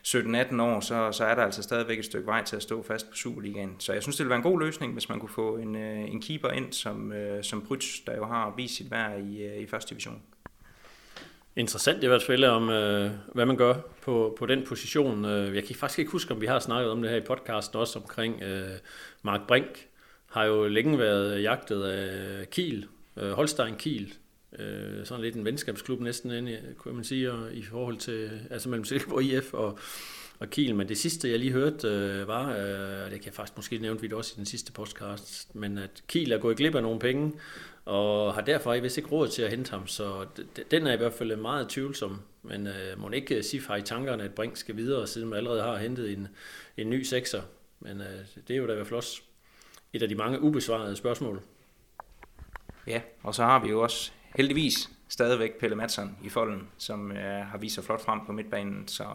17-18 0.08 0.62
år, 0.62 0.80
så, 0.80 1.12
så 1.12 1.25
er 1.25 1.36
der 1.36 1.44
altså 1.44 1.63
stadigvæk 1.63 2.00
et 2.00 2.06
stykke 2.06 2.28
vej 2.28 2.44
til 2.44 2.56
at 2.56 2.63
stå 2.63 2.84
fast 2.84 3.10
på 3.10 3.16
Superligaen. 3.16 3.75
Så 3.80 3.94
jeg 3.94 4.04
synes, 4.04 4.16
det 4.16 4.24
ville 4.24 4.30
være 4.30 4.38
en 4.38 4.51
god 4.51 4.60
løsning, 4.60 4.94
hvis 4.94 5.10
man 5.10 5.20
kunne 5.20 5.30
få 5.30 5.58
en, 5.58 5.75
øh, 5.75 6.00
en 6.00 6.22
keeper 6.22 6.50
ind, 6.50 6.74
som, 6.74 7.12
øh, 7.12 7.44
som 7.44 7.62
Brytz, 7.62 7.86
der 8.08 8.16
jo 8.16 8.25
har 8.25 8.54
vist 8.58 8.75
sit 8.75 8.92
værd 8.92 9.20
i, 9.20 9.44
øh, 9.44 9.58
i 9.58 9.68
første 9.68 9.90
division 9.90 10.22
interessant 11.55 12.03
i 12.03 12.08
hvert 12.08 12.24
fald, 12.24 12.43
om 12.43 12.70
øh, 12.70 13.12
hvad 13.34 13.46
man 13.46 13.58
gør 13.58 13.74
på, 14.01 14.36
på 14.39 14.46
den 14.46 14.63
position. 14.65 15.25
Øh, 15.25 15.55
jeg 15.55 15.63
kan 15.63 15.75
faktisk 15.75 16.00
ikke 16.00 16.12
huske, 16.12 16.34
om 16.34 16.41
vi 16.41 16.46
har 16.46 16.60
snakket 16.60 16.91
om 16.91 17.01
det 17.01 17.12
her 17.12 17.17
i 17.17 17.25
podcasten 17.27 17.79
også 17.79 18.00
omkring 18.00 18.41
øh, 18.43 18.77
Mark 19.22 19.48
Brink. 19.48 19.88
Har 20.25 20.46
jo 20.46 20.67
længe 20.67 21.00
været 21.00 21.43
jagtet 21.43 21.84
af 21.84 22.50
Kiel, 22.50 22.88
øh, 23.17 23.31
Holstein 23.31 23.75
Kiel. 23.75 24.13
Øh, 24.60 25.05
sådan 25.05 25.24
lidt 25.24 25.36
en 25.36 25.46
venskabsklub 25.46 26.01
næsten, 26.01 26.31
inde, 26.31 26.60
kunne 26.77 26.93
man 26.93 27.03
sige, 27.03 27.31
og, 27.31 27.53
i 27.53 27.63
forhold 27.63 27.98
til, 27.98 28.29
altså 28.50 28.70
mellem 28.70 28.86
Silkeborg 28.86 29.24
IF 29.24 29.53
og, 29.53 29.79
og 30.41 30.50
Kiel. 30.50 30.75
Men 30.75 30.89
det 30.89 30.98
sidste, 30.98 31.29
jeg 31.29 31.39
lige 31.39 31.51
hørte, 31.51 31.88
øh, 31.88 32.27
var, 32.27 32.50
øh, 32.50 33.12
det 33.12 33.19
kan 33.19 33.25
jeg 33.25 33.33
faktisk 33.33 33.55
måske 33.55 33.77
nævne 33.77 34.01
vi 34.01 34.07
det 34.07 34.15
også 34.15 34.33
i 34.36 34.38
den 34.38 34.45
sidste 34.45 34.71
podcast, 34.71 35.55
men 35.55 35.77
at 35.77 36.03
Kiel 36.07 36.31
er 36.31 36.38
gået 36.38 36.57
glip 36.57 36.75
af 36.75 36.83
nogle 36.83 37.00
penge, 37.00 37.33
og 37.86 38.33
har 38.33 38.41
derfor 38.41 38.79
vist 38.79 38.98
ikke 38.98 39.10
råd 39.10 39.27
til 39.27 39.41
at 39.41 39.50
hente 39.50 39.71
ham, 39.71 39.88
så 39.88 40.25
den 40.71 40.88
er 40.88 40.93
i 40.93 40.98
hvert 40.98 41.13
fald 41.13 41.36
meget 41.36 41.69
tvivlsom. 41.69 42.21
Men 42.43 42.67
øh, 42.67 43.00
må 43.00 43.10
ikke 43.10 43.36
øh, 43.36 43.43
Sif 43.43 43.67
har 43.67 43.75
i 43.75 43.81
tankerne, 43.81 44.24
at 44.24 44.33
Brink 44.33 44.57
skal 44.57 44.77
videre, 44.77 45.07
siden 45.07 45.29
man 45.29 45.38
allerede 45.38 45.62
har 45.62 45.77
hentet 45.77 46.12
en, 46.12 46.27
en 46.77 46.89
ny 46.89 47.03
sekser. 47.03 47.41
Men 47.79 48.01
øh, 48.01 48.25
det 48.48 48.53
er 48.53 48.57
jo 48.57 48.67
da 48.67 48.71
i 48.71 48.75
hvert 48.75 48.88
fald 48.88 48.98
også 48.98 49.21
et 49.93 50.03
af 50.03 50.10
de 50.10 50.15
mange 50.15 50.41
ubesvarede 50.41 50.95
spørgsmål. 50.95 51.41
Ja, 52.88 53.01
og 53.24 53.36
så 53.36 53.43
har 53.43 53.63
vi 53.63 53.69
jo 53.69 53.81
også 53.81 54.12
heldigvis 54.36 54.89
stadigvæk 55.10 55.60
Pelle 55.60 55.75
Madsen 55.75 56.17
i 56.24 56.29
folden, 56.29 56.67
som 56.77 57.12
øh, 57.12 57.45
har 57.45 57.57
vist 57.57 57.75
sig 57.75 57.83
flot 57.83 58.01
frem 58.01 58.19
på 58.25 58.31
midtbanen. 58.31 58.88
Så 58.88 59.05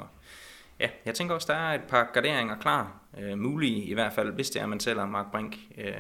ja, 0.81 0.89
jeg 1.05 1.15
tænker 1.15 1.35
også, 1.35 1.53
der 1.53 1.59
er 1.59 1.75
et 1.75 1.85
par 1.89 2.11
garderinger 2.15 2.57
klar, 2.59 3.01
øh, 3.19 3.39
mulige 3.39 3.85
i 3.85 3.95
hvert 3.95 4.13
fald, 4.13 4.33
hvis 4.33 4.51
det 4.51 4.63
er, 4.63 4.67
man 4.67 4.81
sælger 4.81 5.07
Mark 5.07 5.31
Brink. 5.33 5.57
Øh, 5.79 5.95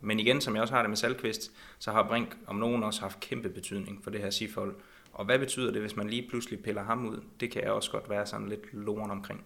men 0.00 0.20
igen, 0.20 0.40
som 0.40 0.54
jeg 0.54 0.62
også 0.62 0.74
har 0.74 0.82
det 0.82 0.90
med 0.90 0.96
Salkvist, 0.96 1.50
så 1.78 1.90
har 1.90 2.02
Brink 2.08 2.36
om 2.46 2.56
nogen 2.56 2.82
også 2.82 3.00
haft 3.00 3.20
kæmpe 3.20 3.48
betydning 3.48 4.04
for 4.04 4.10
det 4.10 4.20
her 4.20 4.30
sifold. 4.30 4.74
Og 5.12 5.24
hvad 5.24 5.38
betyder 5.38 5.72
det, 5.72 5.80
hvis 5.80 5.96
man 5.96 6.08
lige 6.08 6.28
pludselig 6.28 6.62
piller 6.62 6.84
ham 6.84 7.06
ud? 7.06 7.20
Det 7.40 7.50
kan 7.50 7.62
jeg 7.62 7.70
også 7.70 7.90
godt 7.90 8.10
være 8.10 8.26
sådan 8.26 8.48
lidt 8.48 8.74
loren 8.74 9.10
omkring. 9.10 9.44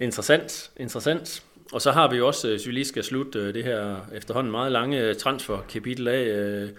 Interessant, 0.00 0.70
interessant. 0.76 1.44
og 1.72 1.80
så 1.82 1.92
har 1.92 2.10
vi 2.10 2.20
også, 2.20 2.48
øh, 2.48 2.52
hvis 2.52 2.66
vi 2.66 2.72
lige 2.72 2.84
skal 2.84 3.04
slutte 3.04 3.38
øh, 3.38 3.54
det 3.54 3.64
her 3.64 4.06
efterhånden 4.12 4.50
meget 4.50 4.72
lange 4.72 5.14
transferkapitel 5.14 6.08
af, 6.08 6.24
øh, 6.24 6.70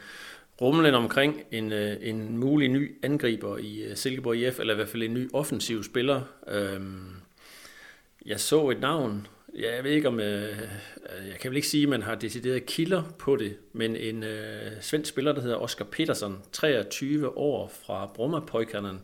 rumlen 0.62 0.96
omkring 0.96 1.42
en, 1.52 1.72
øh, 1.72 1.98
en 2.02 2.38
mulig 2.38 2.70
ny 2.70 2.96
angriber 3.04 3.58
i 3.58 3.84
øh, 3.84 3.96
Silkeborg 3.96 4.36
IF, 4.36 4.60
eller 4.60 4.74
i 4.74 4.76
hvert 4.76 4.90
fald 4.90 5.04
en 5.04 5.14
ny 5.14 5.30
offensiv 5.34 5.84
spiller. 5.84 6.22
Øhm, 6.48 7.10
jeg 8.26 8.40
så 8.40 8.70
et 8.70 8.80
navn, 8.80 9.28
Ja, 9.60 9.76
jeg 9.76 9.84
ved 9.84 9.92
ikke 9.92 10.08
om, 10.08 10.20
øh, 10.20 10.60
jeg 11.30 11.40
kan 11.40 11.52
vel 11.52 11.56
ikke 11.56 11.68
sige, 11.68 11.84
at 11.84 11.90
man 11.90 12.02
har 12.02 12.16
decideret 12.16 12.66
kilder 12.66 13.04
på 13.20 13.36
det, 13.36 13.58
men 13.74 13.96
en 13.96 14.24
svensk 14.82 15.10
spiller, 15.10 15.32
der 15.32 15.42
hedder 15.42 15.58
Oscar 15.58 15.86
Petersen, 15.86 16.38
23 16.52 17.38
år 17.38 17.72
fra 17.86 18.12
Brommapojkerne, 18.16 19.00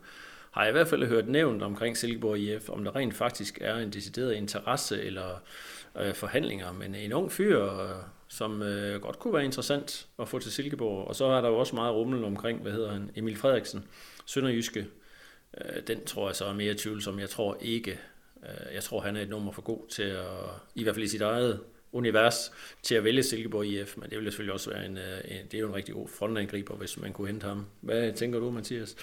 har 0.51 0.61
jeg 0.61 0.69
i 0.69 0.71
hvert 0.71 0.87
fald 0.87 1.05
hørt 1.05 1.27
nævnt 1.27 1.63
omkring 1.63 1.97
Silkeborg 1.97 2.39
IF, 2.39 2.69
om 2.69 2.83
der 2.83 2.95
rent 2.95 3.13
faktisk 3.13 3.57
er 3.61 3.75
en 3.75 3.89
decideret 3.89 4.33
interesse 4.33 5.01
eller 5.01 5.41
øh, 5.99 6.13
forhandlinger, 6.13 6.71
men 6.71 6.95
en 6.95 7.13
ung 7.13 7.31
fyr, 7.31 7.63
øh, 7.63 7.89
som 8.27 8.61
øh, 8.61 9.01
godt 9.01 9.19
kunne 9.19 9.33
være 9.33 9.45
interessant 9.45 10.07
at 10.19 10.27
få 10.27 10.39
til 10.39 10.51
Silkeborg. 10.51 11.07
Og 11.07 11.15
så 11.15 11.25
er 11.25 11.41
der 11.41 11.49
jo 11.49 11.57
også 11.57 11.75
meget 11.75 11.93
rummel 11.93 12.23
omkring, 12.23 12.61
hvad 12.61 12.71
hedder 12.71 12.91
han, 12.91 13.11
Emil 13.15 13.37
Frederiksen, 13.37 13.83
Sønderjyske. 14.25 14.87
Øh, 15.57 15.81
den 15.87 16.05
tror 16.05 16.27
jeg 16.27 16.35
så 16.35 16.45
er 16.45 16.53
mere 16.53 16.73
tvivlsom. 16.73 17.19
Jeg 17.19 17.29
tror 17.29 17.57
ikke, 17.61 17.99
Øh, 18.43 18.73
jeg 18.75 18.83
tror, 18.83 19.01
han 19.01 19.15
er 19.15 19.21
et 19.21 19.29
nummer 19.29 19.51
for 19.51 19.61
god 19.61 19.87
til 19.89 20.03
at, 20.03 20.25
i 20.75 20.83
hvert 20.83 20.95
fald 20.95 21.05
i 21.05 21.07
sit 21.07 21.21
eget 21.21 21.59
univers, 21.91 22.51
til 22.83 22.95
at 22.95 23.03
vælge 23.03 23.23
Silkeborg 23.23 23.65
IF, 23.65 23.97
men 23.97 24.09
det 24.09 24.17
vil 24.17 24.25
selvfølgelig 24.25 24.53
også 24.53 24.69
være 24.69 24.85
en, 24.85 24.97
øh, 24.97 25.17
en 25.25 25.45
det 25.45 25.53
er 25.53 25.59
jo 25.59 25.67
en 25.67 25.75
rigtig 25.75 25.95
god 25.95 26.07
frontangriber, 26.07 26.75
hvis 26.75 26.97
man 26.97 27.13
kunne 27.13 27.27
hente 27.27 27.47
ham. 27.47 27.65
Hvad 27.81 28.13
tænker 28.13 28.39
du, 28.39 28.51
Mathias? 28.51 28.95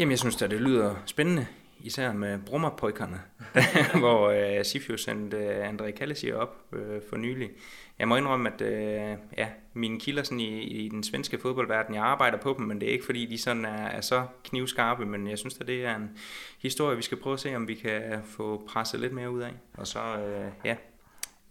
Jamen, 0.00 0.10
jeg 0.10 0.18
synes 0.18 0.42
at 0.42 0.50
det 0.50 0.60
lyder 0.60 1.02
spændende, 1.06 1.46
især 1.80 2.12
med 2.12 2.38
brummerpojkerne, 2.46 3.20
hvor 4.00 4.28
øh, 4.28 4.64
Sifio 4.64 4.96
sendte 4.96 5.36
øh, 5.36 5.68
André 5.68 5.90
Kallesi 5.90 6.32
op 6.32 6.56
øh, 6.72 7.02
for 7.08 7.16
nylig. 7.16 7.50
Jeg 7.98 8.08
må 8.08 8.16
indrømme, 8.16 8.52
at 8.54 8.60
øh, 8.60 9.18
ja, 9.38 9.48
mine 9.74 10.00
kilder 10.00 10.22
sådan 10.22 10.40
i, 10.40 10.62
i 10.62 10.88
den 10.88 11.02
svenske 11.02 11.38
fodboldverden, 11.38 11.94
jeg 11.94 12.04
arbejder 12.04 12.38
på 12.38 12.54
dem, 12.58 12.66
men 12.66 12.80
det 12.80 12.88
er 12.88 12.92
ikke 12.92 13.04
fordi, 13.04 13.26
de 13.26 13.38
sådan 13.38 13.64
er, 13.64 13.86
er 13.86 14.00
så 14.00 14.26
knivskarpe, 14.44 15.06
men 15.06 15.28
jeg 15.28 15.38
synes, 15.38 15.58
at 15.60 15.66
det 15.66 15.84
er 15.84 15.96
en 15.96 16.10
historie, 16.58 16.96
vi 16.96 17.02
skal 17.02 17.18
prøve 17.18 17.34
at 17.34 17.40
se, 17.40 17.56
om 17.56 17.68
vi 17.68 17.74
kan 17.74 18.22
få 18.24 18.64
presset 18.68 19.00
lidt 19.00 19.12
mere 19.12 19.30
ud 19.30 19.40
af. 19.40 19.52
Og 19.74 19.86
så, 19.86 20.18
øh, 20.18 20.52
ja, 20.64 20.76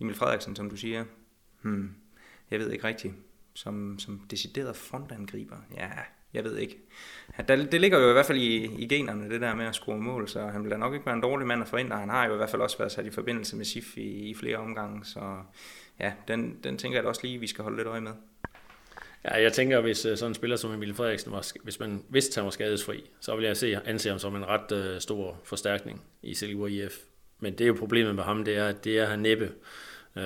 Emil 0.01 0.15
Frederiksen, 0.15 0.55
som 0.55 0.69
du 0.69 0.77
siger, 0.77 1.05
hmm, 1.61 1.95
jeg 2.51 2.59
ved 2.59 2.71
ikke 2.71 2.87
rigtigt, 2.87 3.13
som, 3.53 3.99
som 3.99 4.19
decideret 4.31 4.75
frontangriber, 4.75 5.57
ja, 5.75 5.89
jeg 6.37 6.43
ved 6.43 6.57
ikke. 6.57 6.77
Det 7.47 7.81
ligger 7.81 7.99
jo 7.99 8.09
i 8.09 8.13
hvert 8.13 8.25
fald 8.25 8.37
i, 8.37 8.65
i 8.77 8.87
generne, 8.87 9.29
det 9.29 9.41
der 9.41 9.55
med 9.55 9.65
at 9.65 9.75
score 9.75 9.97
mål, 9.97 10.27
så 10.27 10.47
han 10.47 10.63
vil 10.63 10.79
nok 10.79 10.93
ikke 10.93 11.05
være 11.05 11.15
en 11.15 11.21
dårlig 11.21 11.47
mand 11.47 11.61
at 11.61 11.67
forhindre. 11.67 11.97
Han 11.97 12.09
har 12.09 12.25
jo 12.25 12.33
i 12.33 12.37
hvert 12.37 12.49
fald 12.49 12.61
også 12.61 12.77
været 12.77 12.91
sat 12.91 13.05
i 13.05 13.09
forbindelse 13.09 13.55
med 13.55 13.65
SIF 13.65 13.97
i, 13.97 14.29
i 14.29 14.35
flere 14.35 14.57
omgange, 14.57 15.05
så 15.05 15.19
ja, 15.99 16.13
den, 16.27 16.57
den 16.63 16.77
tænker 16.77 16.97
jeg 16.97 17.03
da 17.03 17.09
også 17.09 17.21
lige, 17.23 17.39
vi 17.39 17.47
skal 17.47 17.63
holde 17.63 17.77
lidt 17.77 17.87
øje 17.87 18.01
med. 18.01 18.11
Ja, 19.25 19.41
jeg 19.41 19.53
tænker, 19.53 19.81
hvis 19.81 20.05
øh, 20.05 20.17
sådan 20.17 20.31
en 20.31 20.35
spiller 20.35 20.57
som 20.57 20.73
Emil 20.73 20.93
Frederiksen, 20.93 21.31
var, 21.31 21.51
hvis 21.63 21.79
man 21.79 22.03
vidste, 22.09 22.37
han 22.37 22.45
var 22.45 22.51
skadesfri, 22.51 23.09
så 23.19 23.35
vil 23.35 23.45
jeg 23.45 23.57
se, 23.57 23.79
anse 23.85 24.09
ham 24.09 24.19
som 24.19 24.35
en 24.35 24.47
ret 24.47 24.71
øh, 24.71 25.01
stor 25.01 25.39
forstærkning 25.43 26.01
i 26.21 26.33
Silkeborg 26.33 26.71
IF. 26.71 26.93
Men 27.39 27.53
det 27.53 27.61
er 27.61 27.67
jo 27.67 27.75
problemet 27.79 28.15
med 28.15 28.23
ham, 28.23 28.45
det 28.45 28.57
er, 28.57 28.67
at 28.67 28.83
det 28.83 28.99
er 28.99 29.05
han 29.05 29.19
næppe. 29.19 29.51
Øh, 30.15 30.23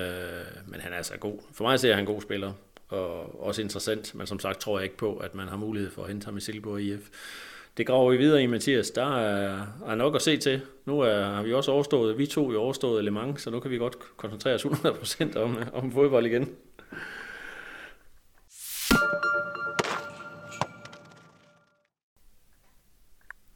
men 0.66 0.80
han 0.80 0.92
er 0.92 0.96
altså 0.96 1.18
god. 1.18 1.38
For 1.52 1.64
mig 1.64 1.80
ser 1.80 1.94
han 1.94 2.02
en 2.02 2.06
god 2.06 2.22
spiller 2.22 2.52
og 2.92 3.42
også 3.42 3.62
interessant, 3.62 4.14
men 4.14 4.26
som 4.26 4.38
sagt 4.38 4.60
tror 4.60 4.78
jeg 4.78 4.84
ikke 4.84 4.96
på, 4.96 5.16
at 5.16 5.34
man 5.34 5.48
har 5.48 5.56
mulighed 5.56 5.90
for 5.90 6.02
at 6.02 6.08
hente 6.08 6.24
ham 6.24 6.36
i 6.36 6.40
Silkeborg 6.40 6.80
IF. 6.80 7.08
Det 7.76 7.86
graver 7.86 8.10
vi 8.10 8.16
videre 8.16 8.42
i, 8.42 8.46
Mathias. 8.46 8.90
Der 8.90 9.16
er, 9.16 9.66
er 9.86 9.94
nok 9.94 10.14
at 10.14 10.22
se 10.22 10.36
til. 10.36 10.60
Nu 10.84 11.00
er, 11.00 11.24
har 11.24 11.42
vi 11.42 11.52
også 11.52 11.70
overstået, 11.70 12.18
vi 12.18 12.26
to 12.26 12.52
i 12.52 12.56
overstået 12.56 13.04
Le 13.04 13.10
Mans, 13.10 13.42
så 13.42 13.50
nu 13.50 13.60
kan 13.60 13.70
vi 13.70 13.78
godt 13.78 14.16
koncentrere 14.16 14.54
os 14.54 14.64
100% 14.64 15.38
om, 15.38 15.58
om 15.72 15.92
fodbold 15.92 16.26
igen. 16.26 16.48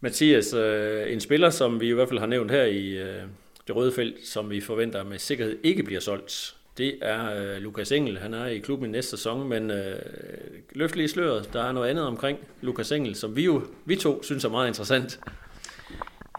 Mathias, 0.01 0.55
øh, 0.55 1.13
en 1.13 1.21
spiller, 1.21 1.51
som 1.51 1.81
vi 1.81 1.89
i 1.89 1.93
hvert 1.93 2.09
fald 2.09 2.19
har 2.19 2.27
nævnt 2.27 2.51
her 2.51 2.65
i 2.65 2.89
øh, 2.89 3.23
det 3.67 3.77
røde 3.77 3.93
felt, 3.93 4.27
som 4.27 4.51
vi 4.51 4.61
forventer 4.61 5.05
med 5.05 5.19
sikkerhed 5.19 5.59
ikke 5.63 5.83
bliver 5.83 6.01
solgt, 6.01 6.56
det 6.79 6.99
er 7.03 7.35
øh, 7.35 7.63
Lukas 7.63 7.93
Engel. 7.93 8.19
Han 8.19 8.35
er 8.35 8.47
i 8.47 8.59
klubben 8.59 8.89
i 8.89 8.93
næste 8.93 9.11
sæson, 9.11 9.49
men 9.49 9.71
øh, 9.71 9.99
løft 10.73 10.97
lige 10.97 11.09
sløret. 11.09 11.53
Der 11.53 11.63
er 11.63 11.73
noget 11.73 11.89
andet 11.89 12.07
omkring 12.07 12.39
Lukas 12.61 12.93
Engel, 12.93 13.15
som 13.15 13.37
vi 13.37 13.45
jo 13.45 13.63
vi 13.85 13.97
to 13.97 14.23
synes 14.23 14.45
er 14.45 14.49
meget 14.49 14.69
interessant. 14.69 15.21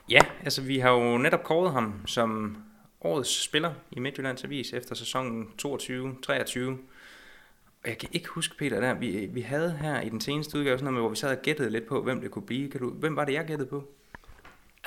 Ja, 0.09 0.19
altså 0.43 0.61
vi 0.61 0.79
har 0.79 0.91
jo 0.91 1.17
netop 1.17 1.43
kåret 1.43 1.71
ham 1.71 1.93
som 2.07 2.57
årets 3.01 3.43
spiller 3.43 3.73
i 3.91 3.99
Midtjyllands 3.99 4.43
Avis 4.43 4.73
efter 4.73 4.95
sæsonen 4.95 5.47
22-23. 5.65 6.59
Og 7.83 7.89
jeg 7.89 7.97
kan 7.97 8.09
ikke 8.11 8.27
huske, 8.27 8.57
Peter, 8.57 8.79
der, 8.79 8.93
vi, 8.93 9.29
vi 9.33 9.41
havde 9.41 9.77
her 9.81 10.01
i 10.01 10.09
den 10.09 10.21
seneste 10.21 10.57
udgave 10.57 10.77
sådan 10.77 10.83
noget 10.83 10.93
med, 10.93 11.01
hvor 11.01 11.09
vi 11.09 11.15
sad 11.15 11.37
og 11.37 11.41
gættede 11.41 11.69
lidt 11.69 11.87
på, 11.87 12.03
hvem 12.03 12.21
det 12.21 12.31
kunne 12.31 12.45
blive. 12.45 12.69
Kan 12.69 12.81
du, 12.81 12.89
hvem 12.89 13.15
var 13.15 13.25
det, 13.25 13.33
jeg 13.33 13.45
gættede 13.45 13.69
på? 13.69 13.83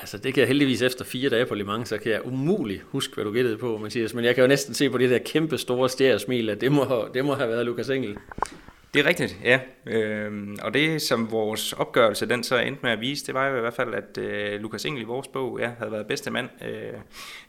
Altså 0.01 0.17
det 0.17 0.33
kan 0.33 0.41
jeg 0.41 0.47
heldigvis 0.47 0.81
efter 0.81 1.05
fire 1.05 1.29
dage 1.29 1.45
på 1.45 1.55
Le 1.55 1.63
Mans, 1.63 1.89
så 1.89 1.97
kan 1.97 2.11
jeg 2.11 2.25
umuligt 2.25 2.83
huske, 2.85 3.13
hvad 3.13 3.25
du 3.25 3.31
gættede 3.31 3.57
på, 3.57 3.77
Mathias. 3.77 4.13
Men 4.13 4.25
jeg 4.25 4.35
kan 4.35 4.41
jo 4.41 4.47
næsten 4.47 4.73
se 4.73 4.89
på 4.89 4.97
det 4.97 5.09
der 5.09 5.17
kæmpe 5.25 5.57
store 5.57 5.89
stjæresmil, 5.89 6.49
at 6.49 6.61
det 6.61 6.71
må, 6.71 7.07
det 7.13 7.25
må 7.25 7.33
have 7.33 7.49
været 7.49 7.65
Lukas 7.65 7.89
Engel. 7.89 8.17
Det 8.93 8.99
er 8.99 9.05
rigtigt, 9.05 9.37
ja. 9.43 9.59
Øhm, 9.85 10.57
og 10.61 10.73
det, 10.73 11.01
som 11.01 11.31
vores 11.31 11.73
opgørelse 11.73 12.29
den 12.29 12.43
så 12.43 12.57
endte 12.57 12.79
med 12.83 12.91
at 12.91 13.01
vise, 13.01 13.25
det 13.25 13.33
var 13.33 13.47
jo 13.47 13.57
i 13.57 13.59
hvert 13.59 13.73
fald, 13.73 13.93
at 13.93 14.17
øh, 14.17 14.61
Lukas 14.61 14.85
Engel 14.85 15.01
i 15.01 15.05
vores 15.05 15.27
bog 15.27 15.59
ja, 15.59 15.71
havde 15.77 15.91
været 15.91 16.07
bedste 16.07 16.31
mand. 16.31 16.49
Øh, 16.65 16.93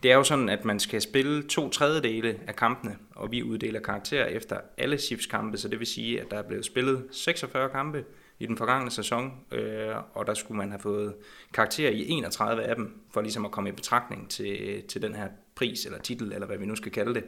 det 0.03 0.11
er 0.11 0.15
jo 0.15 0.23
sådan, 0.23 0.49
at 0.49 0.65
man 0.65 0.81
skal 0.81 1.01
spille 1.01 1.43
to 1.43 1.69
tredjedele 1.69 2.39
af 2.47 2.57
kampene, 2.57 2.97
og 3.15 3.33
vi 3.33 3.43
uddeler 3.43 3.81
karakterer 3.81 4.27
efter 4.27 4.57
alle 4.79 4.99
chipskampe, 4.99 5.59
så 5.59 5.69
det 5.69 5.79
vil 5.79 5.87
sige, 5.87 6.21
at 6.21 6.31
der 6.31 6.37
er 6.39 6.43
blevet 6.43 6.65
spillet 6.65 7.05
46 7.11 7.69
kampe, 7.69 8.05
i 8.43 8.47
den 8.47 8.57
forgangne 8.57 8.91
sæson, 8.91 9.33
øh, 9.53 9.95
og 10.15 10.27
der 10.27 10.35
skulle 10.35 10.59
man 10.59 10.71
have 10.71 10.81
fået 10.81 11.15
karakter 11.55 11.91
i 11.91 12.09
31 12.09 12.63
af 12.63 12.77
dem, 12.77 13.01
for 13.13 13.21
ligesom 13.21 13.45
at 13.45 13.51
komme 13.51 13.69
i 13.71 13.73
betragtning 13.73 14.31
til, 14.31 14.83
til 14.89 15.03
den 15.03 15.15
her 15.15 15.29
pris, 15.55 15.87
eller 15.87 15.99
titel, 15.99 16.33
eller 16.33 16.47
hvad 16.47 16.59
vi 16.59 16.67
nu 16.67 16.77
skal 16.77 16.93
kalde 16.93 17.15
det. 17.15 17.25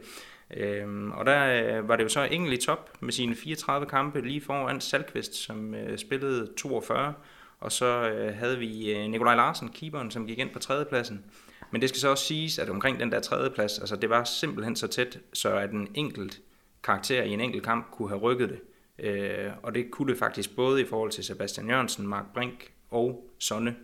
Øh, 0.57 1.07
og 1.07 1.25
der 1.25 1.77
øh, 1.77 1.87
var 1.87 1.95
det 1.95 2.03
jo 2.03 2.09
så 2.09 2.27
Engel 2.31 2.53
i 2.53 2.57
top 2.57 2.97
med 2.99 3.11
sine 3.11 3.35
34 3.35 3.85
kampe 3.85 4.21
lige 4.21 4.41
foran 4.41 4.81
Salkvist, 4.81 5.35
som 5.35 5.75
øh, 5.75 5.97
spillede 5.97 6.53
42, 6.57 7.13
og 7.59 7.71
så 7.71 8.09
øh, 8.09 8.35
havde 8.35 8.57
vi 8.57 8.95
øh, 8.95 9.09
Nikolaj 9.09 9.35
Larsen, 9.35 9.69
keeperen, 9.69 10.11
som 10.11 10.27
gik 10.27 10.39
ind 10.39 10.49
på 10.49 10.59
tredjepladsen. 10.59 11.23
Men 11.71 11.81
det 11.81 11.89
skal 11.89 11.99
så 11.99 12.09
også 12.09 12.25
siges, 12.25 12.59
at 12.59 12.69
omkring 12.69 12.99
den 12.99 13.11
der 13.11 13.19
tredjeplads, 13.19 13.79
altså 13.79 13.95
det 13.95 14.09
var 14.09 14.23
simpelthen 14.23 14.75
så 14.75 14.87
tæt, 14.87 15.19
så 15.33 15.55
at 15.55 15.71
en 15.71 15.87
enkelt 15.93 16.41
karakter 16.83 17.23
i 17.23 17.29
en 17.29 17.41
enkelt 17.41 17.63
kamp 17.63 17.91
kunne 17.91 18.09
have 18.09 18.21
rykket 18.21 18.49
det. 18.49 18.59
Øh, 18.99 19.51
og 19.63 19.75
det 19.75 19.91
kunne 19.91 20.11
det 20.11 20.19
faktisk 20.19 20.55
både 20.55 20.81
i 20.81 20.85
forhold 20.85 21.11
til 21.11 21.23
Sebastian 21.23 21.69
Jørgensen, 21.69 22.07
Mark 22.07 22.25
Brink 22.33 22.71
og 22.91 23.29
Sonne. 23.39 23.75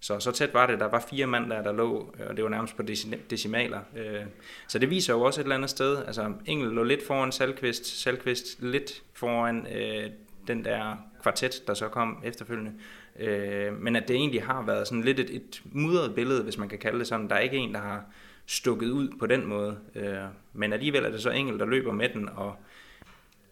Så 0.00 0.20
så 0.20 0.32
tæt 0.32 0.54
var 0.54 0.66
det. 0.66 0.80
Der 0.80 0.88
var 0.88 1.06
fire 1.10 1.26
mand 1.26 1.50
der, 1.50 1.62
der 1.62 1.72
lå, 1.72 2.14
øh, 2.20 2.26
og 2.28 2.36
det 2.36 2.44
var 2.44 2.50
nærmest 2.50 2.76
på 2.76 2.82
decimaler. 3.30 3.80
Øh, 3.96 4.22
så 4.68 4.78
det 4.78 4.90
viser 4.90 5.14
jo 5.14 5.22
også 5.22 5.40
et 5.40 5.44
eller 5.44 5.56
andet 5.56 5.70
sted. 5.70 6.04
Altså, 6.06 6.32
Engel 6.46 6.68
lå 6.68 6.82
lidt 6.82 7.06
foran 7.06 7.32
Salkvist, 7.32 8.00
Salkvist 8.02 8.62
lidt 8.62 9.02
foran 9.12 9.66
øh, 9.76 10.10
den 10.46 10.64
der 10.64 10.96
kvartet, 11.22 11.62
der 11.66 11.74
så 11.74 11.88
kom 11.88 12.22
efterfølgende. 12.24 12.72
Øh, 13.18 13.80
men 13.80 13.96
at 13.96 14.08
det 14.08 14.16
egentlig 14.16 14.42
har 14.42 14.62
været 14.62 14.88
sådan 14.88 15.04
lidt 15.04 15.20
et, 15.20 15.30
et 15.30 15.62
mudret 15.64 16.14
billede, 16.14 16.42
hvis 16.42 16.58
man 16.58 16.68
kan 16.68 16.78
kalde 16.78 16.98
det 16.98 17.06
sådan. 17.06 17.28
Der 17.28 17.34
er 17.34 17.40
ikke 17.40 17.56
en, 17.56 17.74
der 17.74 17.80
har 17.80 18.04
stukket 18.46 18.90
ud 18.90 19.08
på 19.18 19.26
den 19.26 19.46
måde. 19.46 19.78
Øh, 19.94 20.18
men 20.52 20.72
alligevel 20.72 21.04
er 21.04 21.10
det 21.10 21.22
så 21.22 21.30
Engel, 21.30 21.58
der 21.58 21.66
løber 21.66 21.92
med 21.92 22.08
den, 22.08 22.28
og 22.28 22.56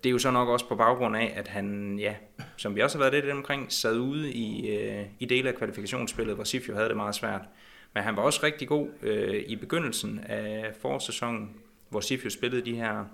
det 0.04 0.11
er 0.11 0.12
jo 0.12 0.18
så 0.18 0.30
nok 0.30 0.48
også 0.48 0.68
på 0.68 0.74
baggrund 0.74 1.16
af, 1.16 1.32
at 1.37 1.48
han, 1.48 1.98
ja, 1.98 2.14
som 2.56 2.76
vi 2.76 2.82
også 2.82 2.98
har 2.98 3.04
været 3.04 3.24
lidt 3.24 3.35
omkring, 3.35 3.72
sad 3.72 3.98
ude 3.98 4.32
i, 4.32 4.76
øh, 4.78 5.06
i 5.18 5.24
dele 5.24 5.48
af 5.48 5.54
kvalifikationsspillet, 5.54 6.35
hvor 6.35 6.44
Sifjo 6.44 6.74
havde 6.74 6.88
det 6.88 6.96
meget 6.96 7.14
svært. 7.14 7.42
Men 7.94 8.02
han 8.02 8.16
var 8.16 8.22
også 8.22 8.40
rigtig 8.42 8.68
god 8.68 8.88
øh, 9.02 9.44
i 9.46 9.56
begyndelsen 9.56 10.18
af 10.18 10.74
forårssæsonen, 10.80 11.56
hvor 11.88 12.00
Sifjo 12.00 12.30
spillede 12.30 12.64
de 12.64 12.76
her 12.76 13.04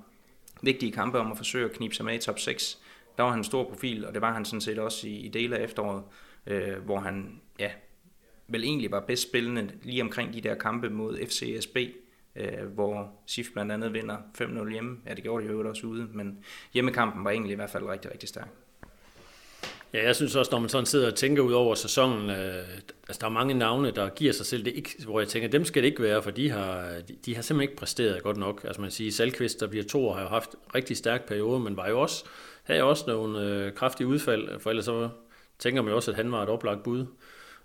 vigtige 0.63 0.93
kampe 0.93 1.19
om 1.19 1.31
at 1.31 1.37
forsøge 1.37 1.65
at 1.65 1.73
knibe 1.73 1.95
sig 1.95 2.05
med 2.05 2.15
i 2.15 2.19
top 2.19 2.39
6. 2.39 2.79
Der 3.17 3.23
var 3.23 3.31
han 3.31 3.41
en 3.41 3.45
stor 3.45 3.65
profil, 3.65 4.07
og 4.07 4.15
det 4.15 4.23
var 4.23 4.33
han 4.33 4.45
sådan 4.45 4.61
set 4.61 4.79
også 4.79 5.09
i, 5.09 5.11
i 5.11 5.29
dele 5.29 5.59
af 5.59 5.65
efteråret, 5.65 6.03
øh, 6.47 6.79
hvor 6.85 7.01
han 7.01 7.41
ja, 7.59 7.71
vel 8.49 8.65
egentlig 8.65 8.91
var 8.91 9.01
bedst 9.01 9.29
spillende 9.29 9.71
lige 9.83 10.03
omkring 10.03 10.35
de 10.35 10.41
der 10.41 10.55
kampe 10.55 10.91
mod 10.91 11.19
FCSB, 11.27 11.77
øh, 12.37 12.67
hvor 12.75 13.11
SIF 13.27 13.47
blandt 13.53 13.73
andet 13.73 13.93
vinder 13.93 14.17
5-0 14.39 14.71
hjemme. 14.71 14.99
Ja, 15.07 15.15
det 15.15 15.23
gjorde 15.23 15.47
de 15.47 15.53
jo 15.53 15.69
også 15.69 15.87
ude, 15.87 16.09
men 16.13 16.39
hjemmekampen 16.75 17.25
var 17.25 17.31
egentlig 17.31 17.53
i 17.53 17.57
hvert 17.57 17.71
fald 17.71 17.85
rigtig, 17.85 18.11
rigtig 18.11 18.29
stærk. 18.29 18.49
Ja, 19.93 20.05
jeg 20.05 20.17
synes 20.17 20.37
også, 20.37 20.51
når 20.53 20.59
man 20.59 20.69
sådan 20.69 20.87
sidder 20.87 21.07
og 21.07 21.15
tænker 21.15 21.43
ud 21.43 21.53
over 21.53 21.75
sæsonen, 21.75 22.31
øh, 22.31 22.65
altså 23.09 23.21
der 23.21 23.27
er 23.27 23.31
mange 23.31 23.55
navne, 23.55 23.91
der 23.91 24.09
giver 24.09 24.33
sig 24.33 24.47
selv 24.47 24.65
det 24.65 24.73
ikke, 24.75 25.05
hvor 25.05 25.21
jeg 25.21 25.29
tænker, 25.29 25.49
dem 25.49 25.65
skal 25.65 25.83
det 25.83 25.89
ikke 25.89 26.03
være, 26.03 26.23
for 26.23 26.31
de 26.31 26.51
har, 26.51 26.95
de, 27.09 27.17
de 27.25 27.35
har 27.35 27.43
simpelthen 27.43 27.71
ikke 27.71 27.77
præsteret 27.77 28.23
godt 28.23 28.37
nok. 28.37 28.65
Altså 28.65 28.81
man 28.81 28.91
siger, 28.91 29.13
Salkvist, 29.13 29.61
der 29.61 29.67
bliver 29.67 29.85
to, 29.85 30.11
har 30.11 30.23
jo 30.23 30.29
haft 30.29 30.51
rigtig 30.75 30.97
stærk 30.97 31.27
periode, 31.29 31.61
men 31.61 31.77
var 31.77 31.89
jo 31.89 32.01
også, 32.01 32.25
havde 32.63 32.81
jo 32.81 32.89
også 32.89 33.05
nogle 33.07 33.41
øh, 33.41 33.73
kraftige 33.75 34.07
udfald, 34.07 34.61
for 34.61 34.71
ellers 34.71 34.85
så 34.85 35.09
tænker 35.59 35.83
man 35.83 35.91
jo 35.91 35.97
også, 35.97 36.11
at 36.11 36.17
han 36.17 36.33
var 36.33 36.43
et 36.43 36.49
oplagt 36.49 36.83
bud. 36.83 37.07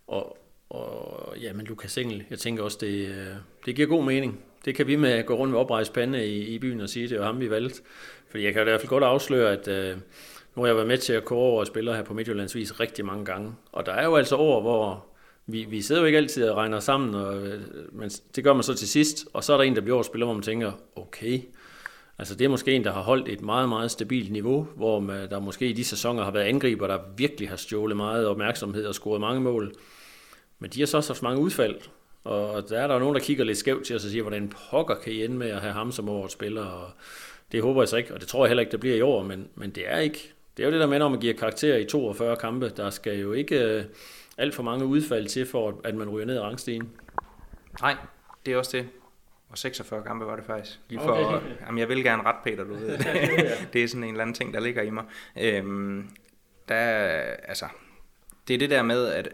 Og 0.08 0.38
og 0.70 1.34
ja, 1.42 1.54
men 1.54 1.66
Lukas 1.66 1.98
Engel, 1.98 2.24
jeg 2.30 2.40
tænker 2.40 2.64
også, 2.64 2.78
det, 2.82 3.08
øh, 3.08 3.36
det 3.66 3.76
giver 3.76 3.88
god 3.88 4.04
mening. 4.04 4.40
Det 4.68 4.76
kan 4.76 4.88
vi 4.88 4.96
med 4.96 5.24
gå 5.26 5.34
rundt 5.34 5.52
med 5.52 5.60
oprejst 5.60 5.94
pande 5.94 6.28
i, 6.28 6.56
i 6.56 6.60
byen 6.60 6.82
og 6.82 6.90
sige, 6.90 7.10
det 7.10 7.20
var 7.20 7.26
ham, 7.26 7.40
vi 7.40 7.50
valgte. 7.50 7.82
Fordi 8.30 8.44
jeg 8.44 8.54
kan 8.54 8.62
i 8.62 8.64
hvert 8.64 8.82
fald 8.82 8.90
godt 8.90 9.04
afsløre, 9.04 9.52
at 9.52 9.68
øh, 9.68 9.98
nu 10.56 10.62
har 10.62 10.68
jeg 10.68 10.76
været 10.76 10.88
med 10.88 10.98
til 10.98 11.14
at 11.14 11.26
kåre 11.26 11.52
over 11.52 11.64
spillere 11.64 11.96
her 11.96 12.04
på 12.04 12.14
Midtjyllandsvis 12.14 12.80
rigtig 12.80 13.06
mange 13.06 13.26
gange. 13.26 13.54
Og 13.72 13.86
der 13.86 13.92
er 13.92 14.06
jo 14.06 14.16
altså 14.16 14.36
år, 14.36 14.62
hvor 14.62 15.06
vi, 15.46 15.66
vi 15.70 15.82
sidder 15.82 16.02
jo 16.02 16.06
ikke 16.06 16.18
altid 16.18 16.50
og 16.50 16.58
regner 16.58 16.80
sammen, 16.80 17.16
og, 17.16 17.48
øh, 17.48 17.62
men 17.92 18.10
det 18.10 18.44
gør 18.44 18.54
man 18.54 18.64
så 18.64 18.74
til 18.74 18.88
sidst, 18.88 19.26
og 19.34 19.44
så 19.44 19.54
er 19.54 19.58
der 19.58 19.64
en, 19.64 19.76
der 19.76 19.82
bliver 19.82 20.02
spiller, 20.02 20.26
hvor 20.26 20.34
man 20.34 20.44
tænker, 20.44 20.72
okay, 20.96 21.40
altså 22.18 22.36
det 22.36 22.46
er 22.46 22.50
måske 22.50 22.74
en, 22.74 22.84
der 22.84 22.92
har 22.92 23.02
holdt 23.02 23.30
et 23.30 23.42
meget, 23.42 23.70
meget 23.70 23.92
stabilt 23.92 24.32
niveau, 24.32 24.68
hvor 24.76 25.00
man, 25.00 25.30
der 25.30 25.40
måske 25.40 25.68
i 25.68 25.74
de 25.74 25.84
sæsoner 25.84 26.24
har 26.24 26.32
været 26.32 26.46
angriber, 26.46 26.88
der 26.88 27.00
virkelig 27.18 27.50
har 27.50 27.58
stjålet 27.58 27.98
meget 27.98 28.28
opmærksomhed 28.28 28.86
og 28.86 28.96
scoret 28.96 29.22
mange 29.22 29.42
mål. 29.42 29.74
Men 30.60 30.70
de 30.70 30.80
har 30.80 30.88
så 30.88 30.98
også 30.98 31.14
haft 31.14 31.24
mange 31.24 31.42
udfald, 31.42 31.76
og 32.24 32.70
der 32.70 32.80
er 32.80 32.88
der 32.88 33.00
nogen, 33.00 33.16
der 33.16 33.22
kigger 33.22 33.44
lidt 33.44 33.58
skævt 33.58 33.86
til 33.86 33.96
os 33.96 34.06
og 34.06 34.12
siger, 34.12 34.22
hvordan 34.22 34.54
pokker 34.70 34.96
kan 34.96 35.14
I 35.14 35.24
ende 35.24 35.36
med 35.36 35.50
at 35.50 35.62
have 35.62 35.74
ham 35.74 35.92
som 35.92 36.10
årets 36.10 36.34
spiller, 36.34 36.66
og 36.66 36.92
det 37.52 37.62
håber 37.62 37.82
jeg 37.82 37.90
så 37.90 37.98
ikke, 37.98 38.14
og 38.14 38.20
det 38.20 38.28
tror 38.28 38.46
jeg 38.46 38.50
heller 38.50 38.62
ikke, 38.62 38.72
der 38.72 38.78
bliver 38.78 38.96
i 38.96 39.02
år, 39.02 39.24
men, 39.24 39.48
men 39.56 39.70
det 39.70 39.92
er 39.92 39.98
ikke, 39.98 40.34
det 40.58 40.64
er 40.64 40.68
jo 40.68 40.74
det 40.74 40.82
der 40.82 40.88
med, 40.88 41.00
når 41.00 41.10
man 41.10 41.20
giver 41.20 41.34
karakter 41.34 41.76
i 41.76 41.86
42 41.86 42.36
kampe, 42.36 42.70
der 42.70 42.90
skal 42.90 43.20
jo 43.20 43.34
ikke 43.34 43.86
alt 44.38 44.56
for 44.56 44.64
mange 44.64 44.86
udfald 44.86 45.28
til, 45.28 45.46
for 45.46 45.82
at 45.84 45.96
man 45.96 46.10
ryger 46.10 46.26
ned 46.26 46.36
i 46.36 46.40
rangstigen. 46.40 46.90
Nej, 47.82 47.96
det 48.46 48.54
er 48.54 48.58
også 48.58 48.78
det. 48.78 48.88
Og 49.50 49.58
46 49.58 50.04
kampe 50.04 50.26
var 50.26 50.36
det 50.36 50.46
faktisk. 50.46 50.80
Lige 50.90 51.00
for, 51.00 51.12
okay. 51.12 51.48
jamen 51.66 51.80
jeg 51.80 51.90
vil 51.90 52.04
gerne 52.04 52.24
ret, 52.24 52.36
Peter, 52.44 52.64
du 52.64 52.74
ved. 52.74 52.98
Det, 52.98 53.70
det 53.74 53.84
er 53.84 53.88
sådan 53.88 54.04
en 54.04 54.10
eller 54.10 54.22
anden 54.22 54.34
ting, 54.34 54.54
der 54.54 54.60
ligger 54.60 54.82
i 54.82 54.90
mig. 54.90 55.04
Øhm, 55.42 56.10
der, 56.70 56.76
altså, 57.44 57.66
det 58.48 58.54
er 58.54 58.58
det 58.58 58.70
der 58.70 58.84
med, 58.84 59.08
at 59.08 59.30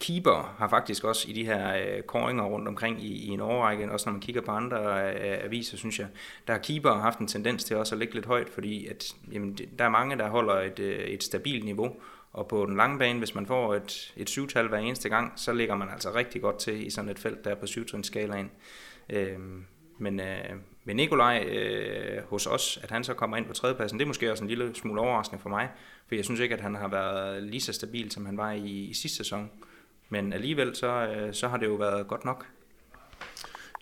keeper 0.00 0.54
har 0.58 0.68
faktisk 0.68 1.04
også 1.04 1.28
i 1.30 1.32
de 1.32 1.44
her 1.44 1.76
øh, 1.76 2.02
koringer 2.02 2.44
rundt 2.44 2.68
omkring 2.68 3.04
i, 3.04 3.26
i 3.26 3.28
en 3.28 3.40
overrække, 3.40 3.92
også 3.92 4.08
når 4.08 4.12
man 4.12 4.20
kigger 4.20 4.42
på 4.42 4.50
andre 4.50 4.76
øh, 4.76 5.14
øh 5.14 5.44
aviser, 5.44 5.76
synes 5.76 5.98
jeg, 5.98 6.06
der 6.46 6.52
har 6.52 6.60
keeper 6.60 6.94
haft 6.94 7.18
en 7.18 7.26
tendens 7.26 7.64
til 7.64 7.76
også 7.76 7.94
at 7.94 7.98
ligge 7.98 8.14
lidt 8.14 8.26
højt, 8.26 8.48
fordi 8.48 8.86
at, 8.86 9.14
jamen, 9.32 9.58
der 9.78 9.84
er 9.84 9.88
mange, 9.88 10.18
der 10.18 10.28
holder 10.28 10.54
et, 10.54 10.78
øh, 10.78 10.98
et 10.98 11.22
stabilt 11.22 11.64
niveau, 11.64 11.96
og 12.32 12.48
på 12.48 12.66
den 12.66 12.76
lange 12.76 12.98
bane, 12.98 13.18
hvis 13.18 13.34
man 13.34 13.46
får 13.46 13.74
et, 13.74 14.12
et 14.16 14.28
syvtal 14.28 14.68
hver 14.68 14.78
eneste 14.78 15.08
gang, 15.08 15.32
så 15.36 15.52
ligger 15.52 15.74
man 15.74 15.88
altså 15.88 16.14
rigtig 16.14 16.42
godt 16.42 16.58
til 16.58 16.86
i 16.86 16.90
sådan 16.90 17.10
et 17.10 17.18
felt 17.18 17.44
der 17.44 17.54
på 17.54 17.66
syvtrinsskalaen. 17.66 18.50
Øh, 19.10 19.38
men, 19.98 20.20
øh, 20.20 20.50
men 20.84 20.96
Nikolaj 20.96 21.44
øh, 21.48 22.22
hos 22.28 22.46
os, 22.46 22.78
at 22.82 22.90
han 22.90 23.04
så 23.04 23.14
kommer 23.14 23.36
ind 23.36 23.46
på 23.46 23.52
tredjepladsen, 23.52 23.98
det 23.98 24.04
er 24.04 24.06
måske 24.06 24.30
også 24.30 24.44
en 24.44 24.48
lille 24.48 24.74
smule 24.74 25.00
overraskende 25.00 25.42
for 25.42 25.48
mig, 25.48 25.68
for 26.08 26.14
jeg 26.14 26.24
synes 26.24 26.40
ikke, 26.40 26.54
at 26.54 26.60
han 26.60 26.74
har 26.74 26.88
været 26.88 27.42
lige 27.42 27.60
så 27.60 27.72
stabil, 27.72 28.10
som 28.10 28.26
han 28.26 28.36
var 28.36 28.52
i, 28.52 28.68
i 28.68 28.94
sidste 28.94 29.16
sæson. 29.16 29.50
Men 30.08 30.32
alligevel, 30.32 30.76
så, 30.76 30.86
øh, 30.86 31.34
så 31.34 31.48
har 31.48 31.56
det 31.56 31.66
jo 31.66 31.74
været 31.74 32.08
godt 32.08 32.24
nok. 32.24 32.46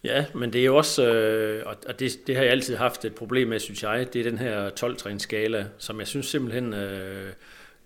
Ja, 0.04 0.24
men 0.34 0.52
det 0.52 0.60
er 0.60 0.64
jo 0.64 0.76
også, 0.76 1.12
øh, 1.12 1.62
og 1.86 1.98
det, 1.98 2.26
det 2.26 2.36
har 2.36 2.42
jeg 2.42 2.52
altid 2.52 2.76
haft 2.76 3.04
et 3.04 3.14
problem 3.14 3.48
med, 3.48 3.58
synes 3.58 3.82
jeg, 3.82 4.12
det 4.12 4.20
er 4.20 4.30
den 4.30 4.38
her 4.38 4.70
12 4.70 5.18
skala 5.18 5.66
som 5.78 5.98
jeg 5.98 6.06
synes 6.06 6.26
simpelthen, 6.26 6.74
øh, 6.74 7.32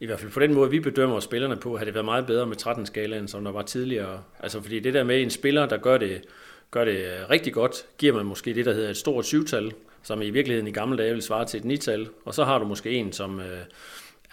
i 0.00 0.06
hvert 0.06 0.20
fald 0.20 0.32
på 0.32 0.40
den 0.40 0.54
måde, 0.54 0.70
vi 0.70 0.80
bedømmer 0.80 1.20
spillerne 1.20 1.56
på, 1.56 1.76
har 1.76 1.84
det 1.84 1.94
været 1.94 2.04
meget 2.04 2.26
bedre 2.26 2.46
med 2.46 2.56
13 2.56 2.86
skalaen, 2.86 3.28
som 3.28 3.44
der 3.44 3.52
var 3.52 3.62
tidligere. 3.62 4.22
Altså 4.40 4.62
fordi 4.62 4.80
det 4.80 4.94
der 4.94 5.04
med 5.04 5.22
en 5.22 5.30
spiller, 5.30 5.66
der 5.66 5.76
gør 5.76 5.98
det, 5.98 6.22
gør 6.70 6.84
det 6.84 6.96
øh, 6.96 7.30
rigtig 7.30 7.52
godt, 7.52 7.86
giver 7.98 8.14
man 8.14 8.26
måske 8.26 8.54
det, 8.54 8.64
der 8.64 8.74
hedder 8.74 8.90
et 8.90 8.96
stort 8.96 9.26
syvtal, 9.26 9.72
som 10.02 10.22
i 10.22 10.30
virkeligheden 10.30 10.68
i 10.68 10.72
gamle 10.72 10.98
dage 10.98 11.12
vil 11.12 11.22
svare 11.22 11.44
til 11.44 11.58
et 11.58 11.64
nital, 11.64 12.08
og 12.24 12.34
så 12.34 12.44
har 12.44 12.58
du 12.58 12.64
måske 12.64 12.90
en, 12.90 13.12
som... 13.12 13.40
Øh, 13.40 13.58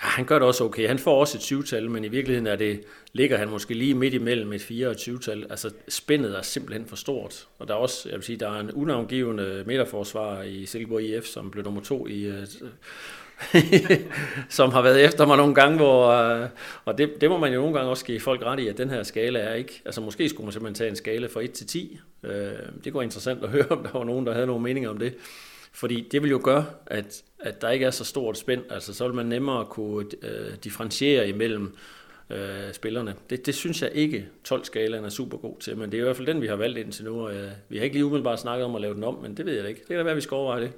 han 0.04 0.26
gør 0.26 0.40
det 0.40 0.48
også 0.48 0.64
okay. 0.64 0.88
Han 0.88 1.00
får 1.00 1.20
også 1.20 1.38
et 1.38 1.42
20-tal, 1.42 1.90
men 1.90 2.04
i 2.04 2.08
virkeligheden 2.08 2.48
er 2.48 2.56
det, 2.56 2.84
ligger 3.14 3.38
han 3.38 3.50
måske 3.50 3.74
lige 3.74 3.94
midt 3.94 4.14
imellem 4.14 4.54
et 4.54 4.62
4 4.62 4.88
og 4.88 4.92
et 4.92 4.98
20-tal. 4.98 5.46
Altså 5.50 5.72
spændet 5.88 6.38
er 6.38 6.42
simpelthen 6.42 6.86
for 6.88 6.96
stort. 6.96 7.48
Og 7.60 7.68
der 7.68 7.74
er 7.74 7.78
også, 7.78 8.10
jeg 8.10 8.16
vil 8.16 8.24
sige, 8.24 8.38
der 8.38 8.50
er 8.50 8.60
en 8.60 8.72
unavngivende 8.72 9.64
midterforsvar 9.68 10.42
i 10.42 10.66
Silkeborg 10.66 11.02
IF, 11.02 11.26
som 11.26 11.52
blev 11.52 11.64
nummer 11.64 11.82
to 11.82 12.08
i, 12.08 12.24
øh, 12.24 12.48
som 14.50 14.72
har 14.72 14.82
været 14.82 15.06
efter 15.06 15.26
mig 15.26 15.38
nogle 15.38 15.56
gange, 15.56 15.78
hvor, 15.78 16.08
øh, 16.08 16.48
og 16.86 16.98
det, 16.98 17.22
det 17.22 17.30
må 17.30 17.38
man 17.38 17.54
jo 17.54 17.60
nogle 17.60 17.76
gange 17.76 17.90
også 17.90 18.06
give 18.06 18.20
folk 18.20 18.42
ret 18.44 18.60
i, 18.60 18.68
at 18.68 18.78
den 18.78 18.90
her 18.90 19.04
skala 19.04 19.40
er 19.40 19.54
ikke, 19.54 19.82
altså 19.86 20.02
måske 20.02 20.30
skulle 20.30 20.46
man 20.46 20.54
simpelthen 20.54 20.76
tage 20.76 20.90
en 20.90 20.96
skala 20.96 21.28
fra 21.28 21.42
1 21.42 21.52
til 21.52 21.68
10. 21.68 22.00
Øh, 22.24 22.32
det 22.32 22.58
det 22.84 22.94
går 22.94 23.02
interessant 23.02 23.44
at 23.44 23.50
høre, 23.50 23.68
om 23.70 23.84
der 23.84 23.92
var 23.94 24.04
nogen, 24.04 24.26
der 24.26 24.34
havde 24.34 24.48
nogle 24.48 24.64
meninger 24.64 24.90
om 24.90 24.98
det. 24.98 25.14
Fordi 25.74 26.08
det 26.12 26.24
vil 26.24 26.32
jo 26.32 26.42
gøre, 26.44 26.66
at, 26.86 27.24
at 27.44 27.62
der 27.62 27.70
ikke 27.70 27.86
er 27.86 27.92
så 27.92 28.06
stort 28.06 28.38
spænd. 28.38 28.62
Altså, 28.70 28.94
så 28.94 29.06
vil 29.08 29.16
man 29.16 29.26
nemmere 29.26 29.66
kunne 29.66 30.06
øh, 30.22 30.56
differentiere 30.64 31.30
imellem 31.30 31.76
øh, 32.30 32.74
spillerne. 32.74 33.16
Det, 33.30 33.46
det 33.46 33.56
synes 33.56 33.82
jeg 33.82 33.92
ikke, 33.94 34.28
12-skalaen 34.50 35.06
er 35.06 35.10
super 35.10 35.38
god 35.38 35.60
til, 35.60 35.78
men 35.78 35.92
det 35.92 35.98
er 35.98 36.02
i 36.02 36.04
hvert 36.04 36.16
fald 36.16 36.28
den, 36.28 36.42
vi 36.42 36.48
har 36.48 36.56
valgt 36.56 36.78
indtil 36.78 37.06
nu. 37.06 37.22
Og, 37.22 37.36
øh, 37.36 37.52
vi 37.70 37.78
har 37.78 37.84
ikke 37.84 37.96
lige 37.96 38.06
umiddelbart 38.06 38.40
snakket 38.40 38.66
om 38.66 38.76
at 38.76 38.82
lave 38.82 38.94
den 38.94 39.04
om, 39.04 39.16
men 39.22 39.38
det 39.38 39.46
ved 39.46 39.54
jeg 39.54 39.70
ikke. 39.70 39.80
Det 39.80 39.88
kan 39.88 39.98
da 39.98 40.04
være, 40.04 40.12
at 40.12 40.18
vi 40.18 40.22
skal 40.22 40.36
overveje 40.36 40.62
det. 40.62 40.72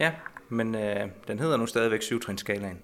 Ja, 0.00 0.12
men 0.48 0.74
øh, 0.74 1.06
den 1.28 1.38
hedder 1.38 1.56
nu 1.56 1.66
stadigvæk 1.66 2.02
7 2.02 2.20
skalaen 2.36 2.78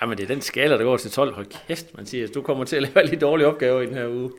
Ja, 0.00 0.06
men 0.06 0.18
det 0.18 0.24
er 0.24 0.28
den 0.28 0.40
skala, 0.40 0.78
der 0.78 0.84
går 0.84 0.96
til 0.96 1.10
12. 1.10 1.34
Hold 1.34 1.46
kæft, 1.46 1.96
man 1.96 2.06
siger, 2.06 2.28
du 2.28 2.42
kommer 2.42 2.64
til 2.64 2.76
at 2.76 2.82
lave 2.82 3.06
lidt 3.06 3.20
dårlige 3.20 3.46
opgaver 3.46 3.80
i 3.80 3.86
den 3.86 3.94
her 3.94 4.08
uge. 4.08 4.30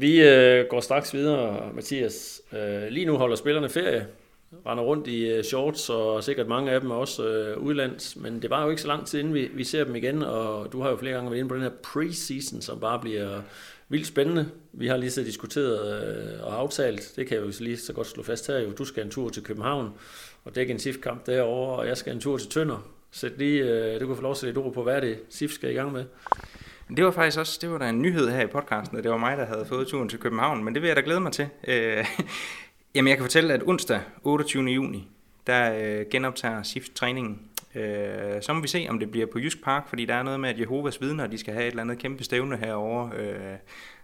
Vi 0.00 0.22
øh, 0.22 0.66
går 0.66 0.80
straks 0.80 1.14
videre, 1.14 1.70
Mathias. 1.74 2.42
Øh, 2.52 2.88
lige 2.88 3.06
nu 3.06 3.16
holder 3.16 3.36
spillerne 3.36 3.68
ferie, 3.68 4.06
render 4.66 4.84
rundt 4.84 5.06
i 5.06 5.28
øh, 5.28 5.44
shorts, 5.44 5.90
og 5.90 6.24
sikkert 6.24 6.48
mange 6.48 6.72
af 6.72 6.80
dem 6.80 6.90
er 6.90 6.94
også 6.94 7.28
øh, 7.28 7.58
udlands, 7.58 8.16
men 8.16 8.42
det 8.42 8.50
var 8.50 8.64
jo 8.64 8.70
ikke 8.70 8.82
så 8.82 8.88
lang 8.88 9.06
tid 9.06 9.18
inden 9.18 9.34
vi, 9.34 9.48
vi 9.54 9.64
ser 9.64 9.84
dem 9.84 9.96
igen, 9.96 10.22
og 10.22 10.72
du 10.72 10.82
har 10.82 10.90
jo 10.90 10.96
flere 10.96 11.14
gange 11.14 11.30
været 11.30 11.38
inde 11.38 11.48
på 11.48 11.54
den 11.54 11.62
her 11.62 11.70
preseason, 11.82 12.60
som 12.60 12.80
bare 12.80 13.00
bliver 13.00 13.40
vildt 13.88 14.06
spændende. 14.06 14.48
Vi 14.72 14.86
har 14.86 14.96
lige 14.96 15.10
så 15.10 15.22
diskuteret 15.22 16.02
øh, 16.02 16.46
og 16.46 16.58
aftalt, 16.60 17.12
det 17.16 17.26
kan 17.26 17.36
jeg 17.36 17.46
jo 17.46 17.52
lige 17.60 17.76
så 17.76 17.92
godt 17.92 18.06
slå 18.06 18.22
fast 18.22 18.46
her, 18.46 18.58
jo. 18.58 18.70
du 18.70 18.84
skal 18.84 19.04
en 19.04 19.10
tur 19.10 19.28
til 19.28 19.42
København 19.42 19.90
og 20.44 20.54
dække 20.54 20.72
en 20.72 20.78
SIF-kamp 20.78 21.26
derovre, 21.26 21.78
og 21.78 21.86
jeg 21.86 21.96
skal 21.96 22.12
en 22.12 22.20
tur 22.20 22.36
til 22.36 22.48
Tønder. 22.48 22.88
Sæt 23.10 23.38
lige, 23.38 23.62
øh, 23.62 24.00
du 24.00 24.06
kan 24.06 24.16
få 24.16 24.22
lov 24.22 24.34
til 24.34 24.46
at 24.46 24.48
sætte 24.48 24.58
ord 24.58 24.72
på, 24.72 24.82
hvad 24.82 24.96
er 24.96 25.00
det 25.00 25.18
SIF 25.28 25.50
skal 25.52 25.70
i 25.70 25.74
gang 25.74 25.92
med? 25.92 26.04
Det 26.96 27.04
var 27.04 27.10
faktisk 27.10 27.38
også, 27.38 27.58
det 27.62 27.70
var 27.70 27.78
der 27.78 27.88
en 27.88 28.02
nyhed 28.02 28.30
her 28.30 28.42
i 28.42 28.46
podcasten, 28.46 28.98
at 28.98 29.04
det 29.04 29.12
var 29.12 29.18
mig, 29.18 29.36
der 29.36 29.46
havde 29.46 29.66
fået 29.66 29.88
turen 29.88 30.08
til 30.08 30.18
København, 30.18 30.64
men 30.64 30.74
det 30.74 30.82
vil 30.82 30.88
jeg 30.88 30.96
da 30.96 31.02
glæde 31.04 31.20
mig 31.20 31.32
til. 31.32 31.48
Øh, 31.68 32.06
jamen 32.94 33.08
jeg 33.08 33.16
kan 33.16 33.24
fortælle, 33.24 33.54
at 33.54 33.62
onsdag 33.66 34.00
28. 34.22 34.64
juni, 34.64 35.08
der 35.46 35.74
øh, 35.74 36.06
genoptager 36.10 36.62
SIFT 36.62 36.94
træningen. 36.94 37.40
Øh, 37.74 38.42
så 38.42 38.52
må 38.52 38.60
vi 38.60 38.68
se, 38.68 38.86
om 38.88 38.98
det 38.98 39.10
bliver 39.10 39.26
på 39.26 39.38
Jysk 39.38 39.64
Park, 39.64 39.88
fordi 39.88 40.04
der 40.04 40.14
er 40.14 40.22
noget 40.22 40.40
med, 40.40 40.48
at 40.48 40.60
Jehovas 40.60 41.00
vidner, 41.00 41.26
de 41.26 41.38
skal 41.38 41.54
have 41.54 41.66
et 41.66 41.70
eller 41.70 41.82
andet 41.82 41.98
kæmpe 41.98 42.24
stævne 42.24 42.56
herovre. 42.56 43.16
Øh, 43.16 43.56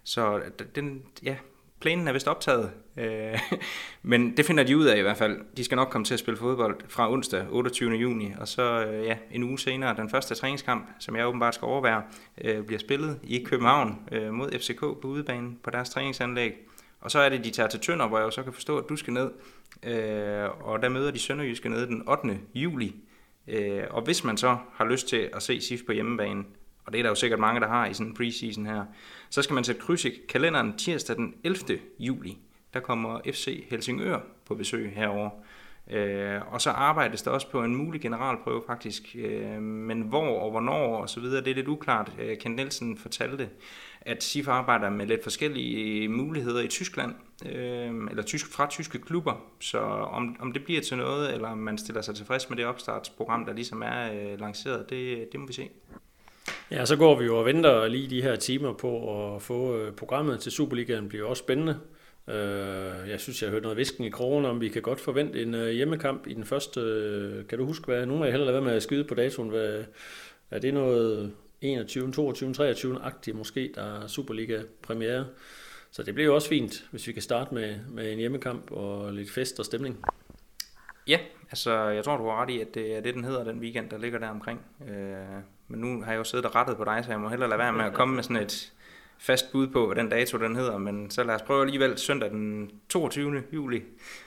så 0.04 0.40
den, 0.74 1.02
ja, 1.22 1.36
planen 1.80 2.08
er 2.08 2.12
vist 2.12 2.28
optaget, 2.28 2.70
øh, 2.96 3.38
men 4.02 4.36
det 4.36 4.46
finder 4.46 4.64
de 4.64 4.76
ud 4.76 4.84
af 4.84 4.98
i 4.98 5.00
hvert 5.00 5.16
fald. 5.16 5.40
De 5.56 5.64
skal 5.64 5.76
nok 5.76 5.88
komme 5.88 6.04
til 6.04 6.14
at 6.14 6.20
spille 6.20 6.38
fodbold 6.38 6.80
fra 6.88 7.12
onsdag 7.12 7.46
28. 7.50 7.90
juni, 7.90 8.32
og 8.40 8.48
så 8.48 8.86
øh, 8.86 9.04
ja, 9.04 9.16
en 9.30 9.42
uge 9.42 9.58
senere, 9.58 9.96
den 9.96 10.10
første 10.10 10.34
træningskamp, 10.34 10.88
som 10.98 11.16
jeg 11.16 11.26
åbenbart 11.26 11.54
skal 11.54 11.66
overvære, 11.66 12.02
øh, 12.44 12.64
bliver 12.64 12.78
spillet 12.78 13.20
i 13.22 13.44
København 13.44 13.98
øh, 14.12 14.32
mod 14.32 14.50
FCK 14.50 14.80
på 14.80 15.04
udebane 15.04 15.50
på 15.62 15.70
deres 15.70 15.90
træningsanlæg. 15.90 16.52
Og 17.00 17.10
så 17.10 17.18
er 17.18 17.28
det, 17.28 17.44
de 17.44 17.50
tager 17.50 17.68
til 17.68 17.80
Tønder, 17.80 18.08
hvor 18.08 18.18
jeg 18.18 18.32
så 18.32 18.42
kan 18.42 18.52
forstå, 18.52 18.78
at 18.78 18.84
du 18.88 18.96
skal 18.96 19.12
ned. 19.12 19.30
Øh, 19.82 20.48
og 20.60 20.82
der 20.82 20.88
møder 20.88 21.10
de 21.10 21.18
Sønderjyske 21.18 21.68
ned 21.68 21.86
den 21.86 22.08
8. 22.08 22.38
juli. 22.54 22.96
Øh, 23.48 23.82
og 23.90 24.02
hvis 24.02 24.24
man 24.24 24.36
så 24.36 24.56
har 24.72 24.84
lyst 24.84 25.08
til 25.08 25.30
at 25.32 25.42
se 25.42 25.60
SIF 25.60 25.80
på 25.86 25.92
hjemmebane, 25.92 26.44
og 26.86 26.92
det 26.92 26.98
er 26.98 27.02
der 27.02 27.10
jo 27.10 27.14
sikkert 27.14 27.40
mange, 27.40 27.60
der 27.60 27.68
har 27.68 27.86
i 27.86 27.94
sådan 27.94 28.06
en 28.06 28.14
preseason 28.14 28.66
her, 28.66 28.84
så 29.30 29.42
skal 29.42 29.54
man 29.54 29.64
sætte 29.64 29.80
kryds 29.80 30.04
i 30.04 30.20
kalenderen 30.28 30.78
tirsdag 30.78 31.16
den 31.16 31.34
11. 31.44 31.78
juli. 31.98 32.38
Der 32.74 32.80
kommer 32.80 33.20
FC 33.24 33.64
Helsingør 33.70 34.20
på 34.46 34.54
besøg 34.54 34.92
herover. 34.96 35.30
Øh, 35.90 36.40
og 36.52 36.60
så 36.60 36.70
arbejdes 36.70 37.22
der 37.22 37.30
også 37.30 37.50
på 37.50 37.62
en 37.62 37.76
mulig 37.76 38.00
generalprøve 38.00 38.62
faktisk, 38.66 39.16
øh, 39.18 39.62
men 39.62 40.00
hvor 40.00 40.40
og 40.40 40.50
hvornår 40.50 40.96
og 40.96 41.08
så 41.08 41.20
videre, 41.20 41.44
det 41.44 41.50
er 41.50 41.54
lidt 41.54 41.68
uklart. 41.68 42.12
Øh, 42.18 42.38
Ken 42.38 42.52
Nielsen 42.52 42.98
fortalte, 42.98 43.48
at 44.00 44.22
SIF 44.22 44.48
arbejder 44.48 44.90
med 44.90 45.06
lidt 45.06 45.22
forskellige 45.22 46.08
muligheder 46.08 46.62
i 46.62 46.68
Tyskland, 46.68 47.14
øh, 47.46 47.92
eller 48.10 48.22
tysk, 48.22 48.52
fra 48.52 48.66
tyske 48.70 48.98
klubber, 48.98 49.44
så 49.60 49.78
om, 49.78 50.36
om 50.40 50.52
det 50.52 50.64
bliver 50.64 50.80
til 50.80 50.96
noget, 50.96 51.34
eller 51.34 51.48
om 51.48 51.58
man 51.58 51.78
stiller 51.78 52.02
sig 52.02 52.14
tilfreds 52.14 52.50
med 52.50 52.56
det 52.56 52.66
opstartsprogram, 52.66 53.44
der 53.44 53.52
ligesom 53.52 53.82
er 53.82 54.12
øh, 54.12 54.40
lanceret, 54.40 54.90
det, 54.90 55.28
det 55.32 55.40
må 55.40 55.46
vi 55.46 55.52
se. 55.52 55.68
Ja, 56.74 56.84
så 56.84 56.96
går 56.96 57.18
vi 57.18 57.24
jo 57.24 57.38
og 57.38 57.44
venter 57.44 57.88
lige 57.88 58.10
de 58.10 58.22
her 58.22 58.36
timer 58.36 58.72
på 58.72 59.34
at 59.34 59.42
få 59.42 59.76
øh, 59.76 59.92
programmet 59.92 60.40
til 60.40 60.52
Superligaen, 60.52 61.08
bliver 61.08 61.26
også 61.26 61.40
spændende. 61.40 61.80
Øh, 62.28 63.10
jeg 63.10 63.20
synes, 63.20 63.42
jeg 63.42 63.48
har 63.48 63.52
hørt 63.52 63.62
noget 63.62 63.78
visken 63.78 64.04
i 64.04 64.10
krogen 64.10 64.44
om, 64.44 64.60
vi 64.60 64.68
kan 64.68 64.82
godt 64.82 65.00
forvente 65.00 65.42
en 65.42 65.54
øh, 65.54 65.70
hjemmekamp 65.70 66.26
i 66.26 66.34
den 66.34 66.44
første. 66.44 67.44
Kan 67.48 67.58
du 67.58 67.66
huske, 67.66 67.84
hvad 67.84 68.06
nogen 68.06 68.22
af 68.22 68.26
jer 68.26 68.36
heller 68.36 68.60
med 68.60 68.72
at 68.72 68.82
skyde 68.82 69.04
på 69.04 69.14
datoen? 69.14 69.48
Hvad, 69.48 69.84
er 70.50 70.58
det 70.58 70.74
noget 70.74 71.32
21, 71.60 72.12
22, 72.12 72.50
23-agtigt 72.50 73.36
måske, 73.36 73.72
der 73.74 73.82
er 73.82 74.06
Superliga-premiere? 74.06 75.26
Så 75.90 76.02
det 76.02 76.14
bliver 76.14 76.26
jo 76.26 76.34
også 76.34 76.48
fint, 76.48 76.84
hvis 76.90 77.06
vi 77.06 77.12
kan 77.12 77.22
starte 77.22 77.54
med, 77.54 77.74
med 77.88 78.12
en 78.12 78.18
hjemmekamp 78.18 78.70
og 78.70 79.12
lidt 79.12 79.30
fest 79.30 79.58
og 79.58 79.64
stemning. 79.64 80.04
Ja, 81.06 81.18
Altså, 81.50 81.88
jeg 81.88 82.04
tror, 82.04 82.16
du 82.16 82.24
har 82.24 82.42
ret 82.42 82.50
i, 82.50 82.60
at 82.60 82.74
det 82.74 82.96
er 82.96 83.00
det, 83.00 83.14
den 83.14 83.24
hedder, 83.24 83.44
den 83.44 83.58
weekend, 83.58 83.90
der 83.90 83.98
ligger 83.98 84.18
der 84.18 84.28
omkring. 84.28 84.60
Øh, 84.88 85.42
men 85.68 85.80
nu 85.80 86.02
har 86.02 86.12
jeg 86.12 86.18
jo 86.18 86.24
siddet 86.24 86.46
og 86.46 86.54
rettet 86.54 86.76
på 86.76 86.84
dig, 86.84 87.04
så 87.04 87.10
jeg 87.10 87.20
må 87.20 87.28
hellere 87.28 87.48
lade 87.48 87.58
være 87.58 87.72
med 87.72 87.84
at 87.84 87.94
komme 87.94 88.14
med 88.14 88.22
sådan 88.22 88.36
et 88.36 88.72
fast 89.18 89.52
bud 89.52 89.66
på, 89.66 89.86
hvad 89.86 89.96
den 89.96 90.08
dato 90.08 90.38
den 90.38 90.56
hedder. 90.56 90.78
Men 90.78 91.10
så 91.10 91.24
lad 91.24 91.34
os 91.34 91.42
prøve 91.42 91.62
alligevel 91.62 91.98
søndag 91.98 92.30
den 92.30 92.70
22. 92.88 93.42
juli. 93.52 93.82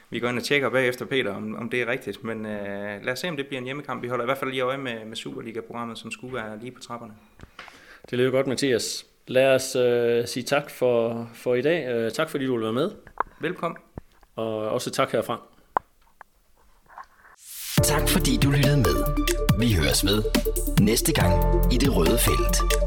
Vi 0.10 0.19
går 0.19 0.28
ind 0.28 0.38
og 0.38 0.43
tjekker 0.43 0.69
bagefter, 0.69 1.06
Peter, 1.06 1.34
om, 1.34 1.56
om 1.56 1.69
det 1.69 1.82
er 1.82 1.88
rigtigt. 1.88 2.23
Men 2.23 2.45
øh, 2.45 3.04
lad 3.04 3.13
os 3.13 3.19
se, 3.19 3.30
om 3.30 3.38
det 3.38 3.47
bliver 3.47 3.60
en 3.60 3.65
hjemmekamp. 3.65 4.04
Vi 4.04 4.08
holder 4.08 4.26
i 4.26 4.28
hvert 4.28 4.38
fald 4.38 4.52
lige 4.52 4.62
øje 4.62 4.78
med, 4.78 5.06
med 5.06 5.15
Superliga-programmet, 5.15 5.97
som 5.97 6.12
skulle 6.12 6.34
være 6.34 6.60
lige 6.60 6.71
på 6.71 6.82
trapperne. 6.82 7.13
Det 8.10 8.17
lyder 8.17 8.32
godt, 8.32 8.47
Mathias. 8.47 9.06
Lad 9.28 9.56
os 9.56 9.76
øh, 9.76 10.28
sige 10.28 10.43
tak 10.43 10.69
for, 10.69 11.30
for 11.34 11.56
i 11.56 11.62
dag. 11.62 11.88
Øh, 11.88 12.12
tak 12.12 12.30
fordi 12.30 12.45
du 12.45 12.54
vil 12.54 12.63
være 12.63 12.73
med. 12.73 12.91
Velkommen. 13.41 13.78
Og 14.36 14.69
også 14.69 14.91
tak 14.91 15.12
herfra. 15.12 15.41
Tak 17.84 18.10
fordi 18.10 18.38
du 18.43 18.52
lyttede 18.52 18.78
med. 18.78 18.97
Vi 19.60 19.74
høres 19.74 20.06
ved 20.06 20.24
næste 20.80 21.13
gang 21.13 21.34
i 21.74 21.78
det 21.78 21.96
røde 21.96 22.17
felt. 22.17 22.87